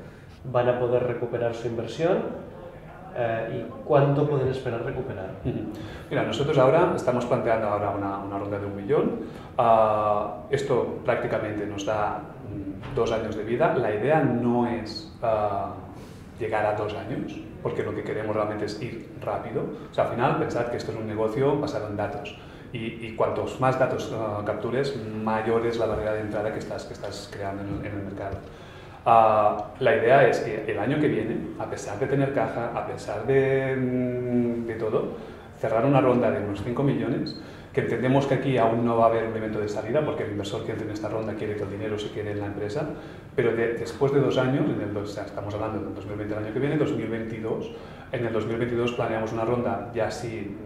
van 0.44 0.68
a 0.68 0.78
poder 0.78 1.04
recuperar 1.04 1.54
su 1.54 1.68
inversión 1.68 2.18
eh, 3.16 3.64
y 3.66 3.84
cuánto 3.84 4.28
pueden 4.28 4.48
esperar 4.48 4.84
recuperar. 4.84 5.30
Mira, 6.10 6.22
nosotros 6.22 6.56
ahora 6.58 6.92
estamos 6.94 7.24
planteando 7.26 7.66
ahora 7.68 7.90
una, 7.90 8.18
una 8.18 8.38
ronda 8.38 8.58
de 8.58 8.66
un 8.66 8.76
millón. 8.76 9.20
Uh, 9.58 10.46
esto 10.50 11.00
prácticamente 11.04 11.66
nos 11.66 11.84
da 11.84 12.20
mm, 12.20 12.94
dos 12.94 13.10
años 13.10 13.36
de 13.36 13.42
vida. 13.42 13.74
La 13.74 13.92
idea 13.92 14.22
no 14.22 14.68
es 14.68 15.12
uh, 15.20 15.74
llegar 16.38 16.64
a 16.64 16.74
dos 16.74 16.94
años, 16.94 17.34
porque 17.60 17.82
lo 17.82 17.92
que 17.92 18.04
queremos 18.04 18.36
realmente 18.36 18.66
es 18.66 18.80
ir 18.80 19.10
rápido. 19.20 19.62
O 19.90 19.94
sea, 19.94 20.04
al 20.04 20.10
final, 20.10 20.38
pensad 20.38 20.66
que 20.66 20.76
esto 20.76 20.92
es 20.92 20.98
un 20.98 21.08
negocio 21.08 21.58
basado 21.58 21.88
en 21.88 21.96
datos. 21.96 22.38
Y, 22.72 23.06
y 23.06 23.14
cuantos 23.16 23.58
más 23.60 23.78
datos 23.78 24.12
uh, 24.12 24.44
captures, 24.44 24.94
mayor 25.24 25.66
es 25.66 25.78
la 25.78 25.86
barrera 25.86 26.12
de 26.12 26.20
entrada 26.20 26.52
que 26.52 26.58
estás, 26.58 26.84
que 26.84 26.92
estás 26.92 27.30
creando 27.32 27.62
en, 27.62 27.86
en 27.86 27.98
el 27.98 28.04
mercado. 28.04 28.38
Uh, 29.06 29.62
la 29.82 29.96
idea 29.96 30.28
es 30.28 30.40
que 30.40 30.70
el 30.70 30.78
año 30.78 31.00
que 31.00 31.08
viene, 31.08 31.38
a 31.58 31.64
pesar 31.64 31.98
de 31.98 32.06
tener 32.06 32.34
caja, 32.34 32.72
a 32.74 32.86
pesar 32.86 33.26
de, 33.26 33.74
mm, 33.74 34.66
de 34.66 34.74
todo, 34.74 35.14
cerrar 35.58 35.86
una 35.86 36.00
ronda 36.00 36.30
de 36.30 36.44
unos 36.44 36.62
5 36.62 36.82
millones, 36.82 37.40
que 37.72 37.82
entendemos 37.82 38.26
que 38.26 38.34
aquí 38.34 38.58
aún 38.58 38.84
no 38.84 38.96
va 38.96 39.06
a 39.06 39.08
haber 39.08 39.24
un 39.24 39.36
evento 39.36 39.60
de 39.60 39.68
salida, 39.68 40.04
porque 40.04 40.24
el 40.24 40.32
inversor 40.32 40.64
que 40.64 40.72
entre 40.72 40.86
en 40.86 40.92
esta 40.92 41.08
ronda 41.08 41.34
quiere 41.34 41.56
que 41.56 41.62
el 41.62 41.70
dinero 41.70 41.98
se 41.98 42.10
quede 42.10 42.32
en 42.32 42.40
la 42.40 42.46
empresa, 42.46 42.86
pero 43.36 43.54
de, 43.54 43.74
después 43.74 44.12
de 44.12 44.20
dos 44.20 44.36
años, 44.38 44.64
en 44.68 44.80
el, 44.80 44.96
o 44.96 45.06
sea, 45.06 45.24
estamos 45.24 45.54
hablando 45.54 45.78
del 45.78 45.94
2020 45.94 46.34
el 46.34 46.44
año 46.44 46.52
que 46.52 46.60
viene, 46.60 46.76
2022, 46.76 47.70
en 48.12 48.26
el 48.26 48.32
2022 48.32 48.92
planeamos 48.92 49.32
una 49.32 49.44
ronda 49.44 49.90
ya 49.94 50.08
así 50.08 50.56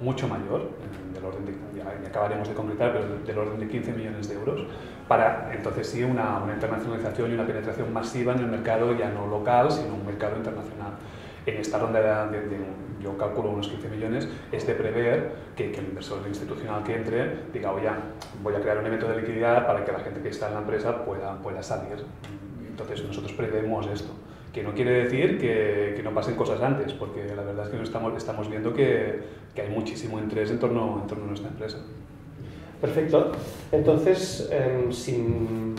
mm, 0.00 0.04
mucho 0.04 0.26
mayor, 0.28 0.70
del 1.12 1.24
orden 1.24 1.44
de, 1.44 1.52
ya, 1.76 1.84
ya 2.00 2.08
acabaremos 2.08 2.48
de 2.48 2.54
concretar, 2.54 2.92
pero 2.92 3.06
del, 3.24 3.38
orden 3.38 3.60
de 3.60 3.68
15 3.68 3.92
millones 3.92 4.28
de 4.28 4.34
euros, 4.34 4.66
para 5.08 5.52
entonces 5.52 5.86
sí 5.88 6.02
una, 6.02 6.38
una, 6.38 6.54
internacionalización 6.54 7.30
y 7.30 7.34
una 7.34 7.46
penetración 7.46 7.92
masiva 7.92 8.32
en 8.32 8.40
el 8.40 8.46
mercado 8.46 8.96
ya 8.96 9.10
no 9.10 9.26
local, 9.26 9.70
sino 9.70 9.94
un 9.94 10.06
mercado 10.06 10.36
internacional. 10.36 10.92
En 11.44 11.56
esta 11.56 11.78
ronda 11.78 12.28
de, 12.30 12.38
de, 12.38 12.48
de 12.48 12.56
yo 13.02 13.18
calculo 13.18 13.50
unos 13.50 13.68
15 13.68 13.88
millones, 13.88 14.28
es 14.52 14.66
de 14.66 14.74
prever 14.74 15.32
que, 15.56 15.72
que, 15.72 15.80
el 15.80 15.86
inversor 15.86 16.20
institucional 16.26 16.84
que 16.84 16.94
entre 16.94 17.46
diga, 17.52 17.72
oye, 17.72 17.88
voy 18.42 18.54
a 18.54 18.60
crear 18.60 18.78
un 18.78 18.86
evento 18.86 19.08
de 19.08 19.20
liquidez 19.20 19.64
para 19.64 19.84
que 19.84 19.90
la 19.90 19.98
gente 19.98 20.20
que 20.20 20.28
está 20.28 20.48
en 20.48 20.54
la 20.54 20.60
empresa 20.60 21.04
pueda, 21.04 21.36
pueda 21.38 21.62
salir. 21.62 22.04
Entonces 22.68 23.04
nosotros 23.04 23.32
prevemos 23.32 23.86
esto 23.88 24.12
que 24.52 24.62
no 24.62 24.74
quiere 24.74 25.04
decir 25.04 25.38
que, 25.38 25.94
que, 25.96 26.02
no 26.02 26.12
pasen 26.12 26.34
cosas 26.34 26.60
antes, 26.60 26.92
porque 26.92 27.24
la 27.34 27.42
verdad 27.42 27.66
es 27.66 27.74
que 27.74 27.82
estamos, 27.82 28.16
estamos 28.16 28.50
viendo 28.50 28.74
que, 28.74 29.20
que 29.54 29.62
hay 29.62 29.68
muchísimo 29.70 30.18
interés 30.18 30.50
en 30.50 30.58
torno, 30.58 31.06
a 31.10 31.14
nuestra 31.14 31.48
empresa. 31.48 31.78
Perfecto. 32.80 33.32
Entonces, 33.70 34.48
eh, 34.52 34.88
sin, 34.90 35.74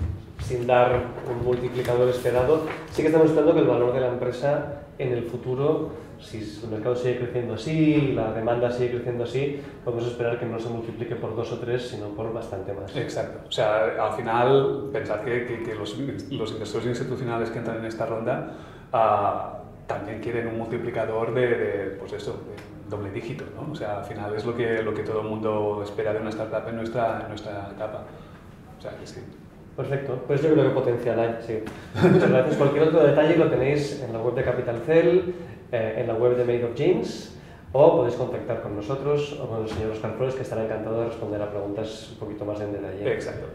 sin, 0.45 0.67
dar 0.67 1.01
un 1.29 1.45
multiplicador 1.45 2.09
esperado, 2.09 2.65
sí 2.91 3.01
que 3.01 3.07
estamos 3.07 3.27
esperando 3.27 3.53
que 3.53 3.61
el 3.61 3.67
valor 3.67 3.93
de 3.93 4.01
la 4.01 4.07
empresa 4.07 4.83
en 4.97 5.11
el 5.13 5.23
futuro, 5.23 5.91
si 6.19 6.39
el 6.63 6.69
mercado 6.69 6.95
sigue 6.95 7.17
creciendo 7.17 7.55
así, 7.55 8.13
la 8.13 8.31
demanda 8.31 8.71
sigue 8.71 8.91
creciendo 8.91 9.23
así, 9.23 9.61
podemos 9.83 10.07
esperar 10.07 10.39
que 10.39 10.45
no 10.45 10.59
se 10.59 10.69
multiplique 10.69 11.15
por 11.15 11.35
dos 11.35 11.51
o 11.51 11.59
tres, 11.59 11.87
sino 11.87 12.09
por 12.09 12.31
bastante 12.33 12.73
más. 12.73 12.95
Exacto. 12.95 13.39
O 13.47 13.51
sea, 13.51 13.95
al 13.99 14.13
final, 14.13 14.89
pensar 14.91 15.23
que, 15.23 15.45
que, 15.45 15.63
que 15.63 15.75
los, 15.75 15.97
los, 15.97 16.51
inversores 16.51 16.87
institucionales 16.87 17.49
que 17.49 17.59
entran 17.59 17.77
en 17.77 17.85
esta 17.85 18.05
ronda 18.05 18.51
uh, 18.93 19.87
también 19.87 20.19
quieren 20.19 20.47
un 20.47 20.57
multiplicador 20.59 21.33
de, 21.33 21.47
de 21.47 21.85
pues 21.97 22.13
eso, 22.13 22.33
de 22.33 22.73
doble 22.89 23.11
dígito, 23.11 23.45
¿no? 23.55 23.71
O 23.71 23.75
sea, 23.75 23.99
al 23.99 24.05
final 24.05 24.35
es 24.35 24.45
lo 24.45 24.55
que, 24.55 24.81
lo 24.83 24.93
que 24.93 25.03
todo 25.03 25.21
el 25.21 25.27
mundo 25.27 25.81
espera 25.83 26.13
de 26.13 26.19
una 26.19 26.29
startup 26.29 26.67
en 26.67 26.75
nuestra, 26.75 27.21
en 27.21 27.29
nuestra 27.29 27.71
etapa. 27.75 28.03
O 28.77 28.81
sea, 28.81 28.97
que 28.97 29.07
sí. 29.07 29.21
Perfecto, 29.75 30.23
pues 30.27 30.41
yo 30.41 30.53
creo 30.53 30.65
que 30.65 30.69
potencial 30.69 31.19
hay, 31.19 31.35
sí. 31.41 31.63
Muchas 31.95 32.29
gracias. 32.29 32.57
Cualquier 32.57 32.83
otro 32.83 33.03
detalle 33.03 33.37
lo 33.37 33.49
tenéis 33.49 34.03
en 34.03 34.13
la 34.13 34.19
web 34.19 34.35
de 34.35 34.43
Capital 34.43 34.79
Cell, 34.85 35.33
eh, 35.71 35.95
en 35.97 36.07
la 36.07 36.13
web 36.13 36.37
de 36.37 36.45
Made 36.45 36.65
of 36.65 36.75
Jeans, 36.75 37.35
o 37.71 37.97
podéis 37.97 38.15
contactar 38.15 38.61
con 38.61 38.75
nosotros 38.75 39.39
o 39.41 39.47
con 39.47 39.63
el 39.63 39.69
señor 39.69 39.91
Oscar 39.91 40.13
Flores, 40.15 40.35
que 40.35 40.43
estará 40.43 40.63
encantado 40.65 40.99
de 40.99 41.07
responder 41.07 41.41
a 41.41 41.49
preguntas 41.49 42.11
un 42.11 42.17
poquito 42.19 42.45
más 42.45 42.61
en 42.61 42.73
detalle. 42.73 43.11
Exacto. 43.11 43.47